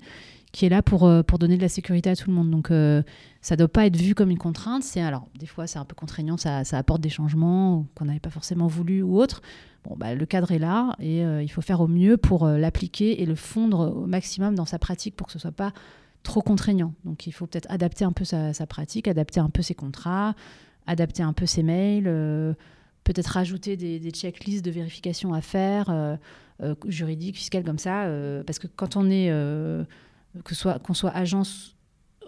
[0.53, 2.49] qui est là pour, pour donner de la sécurité à tout le monde.
[2.49, 4.83] Donc ça ne doit pas être vu comme une contrainte.
[4.83, 8.21] C'est alors des fois c'est un peu contraignant, ça, ça apporte des changements qu'on n'avait
[8.21, 9.41] pas forcément voulu ou autre.
[9.83, 12.57] Bon, bah, le cadre est là et euh, il faut faire au mieux pour euh,
[12.57, 15.73] l'appliquer et le fondre au maximum dans sa pratique pour que ce soit pas
[16.23, 16.93] trop contraignant.
[17.03, 20.35] Donc il faut peut-être adapter un peu sa, pratique, adapter un peu ses contrats,
[20.87, 22.53] adapter un peu ses mails, euh,
[23.03, 26.17] peut-être rajouter des, des, checklists de vérification à faire,
[26.87, 28.07] juridiques, fiscales comme ça,
[28.45, 29.29] parce que quand on est,
[30.43, 31.75] que soit qu'on soit agence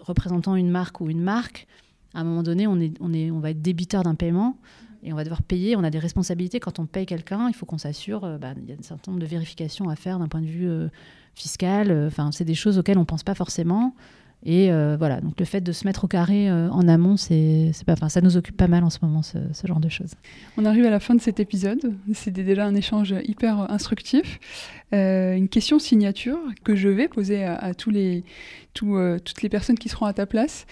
[0.00, 1.66] représentant une marque ou une marque,
[2.14, 4.58] à un moment donné, on, est, on, est, on va être débiteur d'un paiement
[5.02, 5.76] et on va devoir payer.
[5.76, 7.48] On a des responsabilités quand on paye quelqu'un.
[7.48, 8.24] Il faut qu'on s'assure.
[8.24, 10.46] Euh, bah, il y a un certain nombre de vérifications à faire d'un point de
[10.46, 10.88] vue euh,
[11.34, 11.92] fiscal.
[12.06, 13.94] Enfin, c'est des choses auxquelles on pense pas forcément.
[14.48, 17.72] Et euh, voilà, donc le fait de se mettre au carré euh, en amont, c'est,
[17.84, 20.12] pas, enfin, ça nous occupe pas mal en ce moment, ce, genre de choses.
[20.56, 21.92] On arrive à la fin de cet épisode.
[22.14, 24.38] C'était déjà un échange hyper instructif.
[24.94, 28.22] Euh, une question signature que je vais poser à, tous les,
[28.72, 30.66] toutes les personnes qui seront à ta place.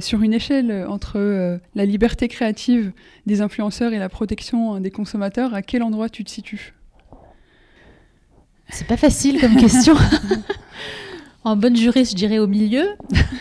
[0.00, 2.92] sur une échelle entre la liberté créative
[3.26, 6.72] des influenceurs et la protection des consommateurs, à quel endroit tu te situes?
[8.70, 9.94] C'est pas facile comme question.
[11.44, 12.86] en bonne jurée, je dirais au milieu,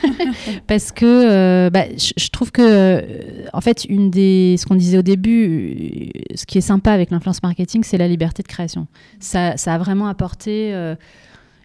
[0.67, 4.97] parce que euh, bah, je, trouve que, euh, en fait, une des, ce qu'on disait
[4.97, 8.87] au début, euh, ce qui est sympa avec l'influence marketing, c'est la liberté de création.
[9.19, 10.71] Ça, ça a vraiment apporté.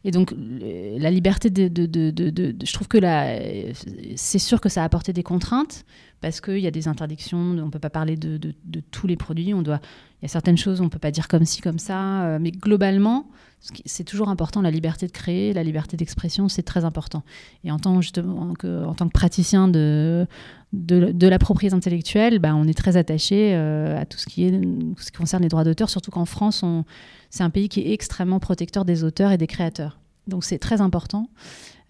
[0.04, 0.32] et donc,
[0.98, 2.98] la liberté de, de, de, de je trouve que
[4.14, 5.84] c'est sûr que ça a apporté des contraintes
[6.20, 8.38] parce qu'il y a des interdictions, on ne peut pas parler de,
[8.90, 9.80] tous les produits, on doit,
[10.20, 12.50] il y a certaines choses on ne peut pas dire comme ci, comme ça, mais
[12.50, 13.26] globalement,
[13.60, 17.22] c'est toujours important, la liberté de créer, la liberté d'expression, c'est très important.
[17.64, 20.26] Et en tant, justement, que, en tant que praticien de,
[20.72, 24.60] de, la propriété intellectuelle, bah, on est très attaché euh, à tout ce, qui est,
[24.98, 26.64] ce qui concerne les droits d'auteur, surtout qu'en France,
[27.30, 29.98] c'est un pays qui est extrêmement protecteur des auteurs et des créateurs.
[30.28, 31.28] Donc c'est très important.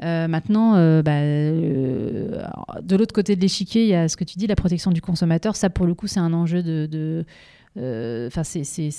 [0.04, 1.20] Euh, maintenant, euh, bah,
[2.80, 5.02] de l'autre côté de l'échiquier, il y a ce que tu dis, la protection du
[5.02, 5.54] consommateur.
[5.54, 7.26] Ça, pour le coup, c'est un enjeu de...
[7.78, 8.90] Enfin, c'est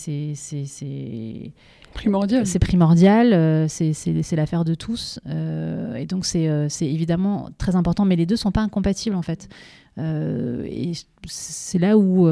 [1.93, 2.47] primordial.
[2.47, 5.19] C'est primordial, euh, c'est l'affaire de tous.
[5.27, 9.15] Euh, et donc, euh, c'est évidemment très important, mais les deux ne sont pas incompatibles,
[9.15, 9.49] en fait.
[9.97, 10.93] et
[11.27, 12.29] c'est là où,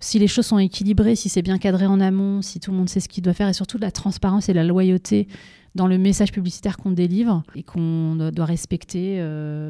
[0.00, 2.88] si les choses sont équilibrées, si c'est bien cadré en amont, si tout le monde
[2.88, 5.28] sait ce qu'il doit faire, et surtout la transparence et la loyauté
[5.74, 9.18] dans le message publicitaire qu'on délivre et qu'on doit respecter,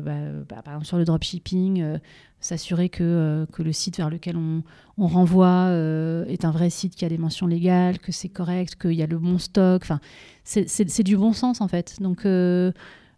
[0.05, 0.13] bah,
[0.49, 1.99] bah, par exemple sur le dropshipping,
[2.45, 4.63] s'assurer que, euh, que, le site vers lequel on,
[4.99, 8.77] on renvoie euh, est un vrai site qui a des mentions légales, que c'est correct,
[8.77, 9.83] qu'il y a le bon stock.
[9.83, 10.01] Enfin,
[10.45, 12.01] c'est du bon sens en fait.
[12.01, 12.71] Donc, euh,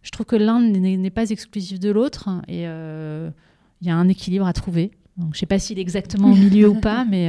[0.03, 4.47] je trouve que l'un n'est pas exclusif de l'autre et il y a un équilibre
[4.47, 4.93] à trouver.
[5.17, 7.29] Donc, je ne sais pas s'il est exactement au milieu ou pas, mais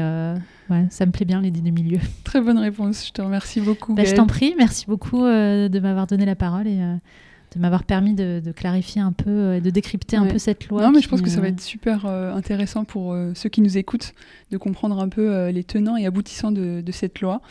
[0.70, 2.00] ouais, ça me plaît bien l'idée de milieu.
[2.24, 3.08] Très bonne réponse.
[3.08, 3.94] Je te remercie beaucoup.
[3.94, 4.56] Bah, je t'en prie.
[4.58, 6.80] Merci beaucoup de m'avoir donné la parole et
[7.56, 10.82] de m'avoir permis de, clarifier un peu euh, et de décrypter un peu cette loi.
[10.82, 13.62] Non, mais je pense que ça va être super euh, intéressant pour euh, ceux qui
[13.62, 14.14] nous écoutent
[14.52, 17.42] de comprendre un peu les tenants et aboutissants de, de cette loi.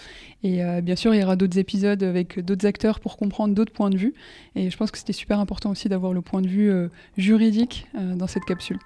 [0.43, 3.91] Et bien sûr, il y aura d'autres épisodes avec d'autres acteurs pour comprendre d'autres points
[3.91, 4.15] de vue.
[4.55, 6.73] Et je pense que c'était super important aussi d'avoir le point de vue
[7.17, 8.79] juridique dans cette capsule.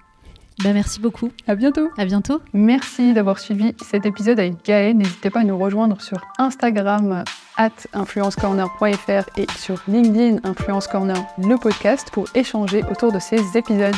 [0.62, 1.30] Bah, merci beaucoup.
[1.46, 1.90] À bientôt.
[1.96, 2.40] À bientôt.
[2.52, 4.96] Merci d'avoir suivi cet épisode avec Gaël.
[4.96, 7.24] N'hésitez pas à nous rejoindre sur Instagram
[7.56, 13.94] at influencecorner.fr et sur LinkedIn Influence Corner, le podcast, pour échanger autour de ces épisodes.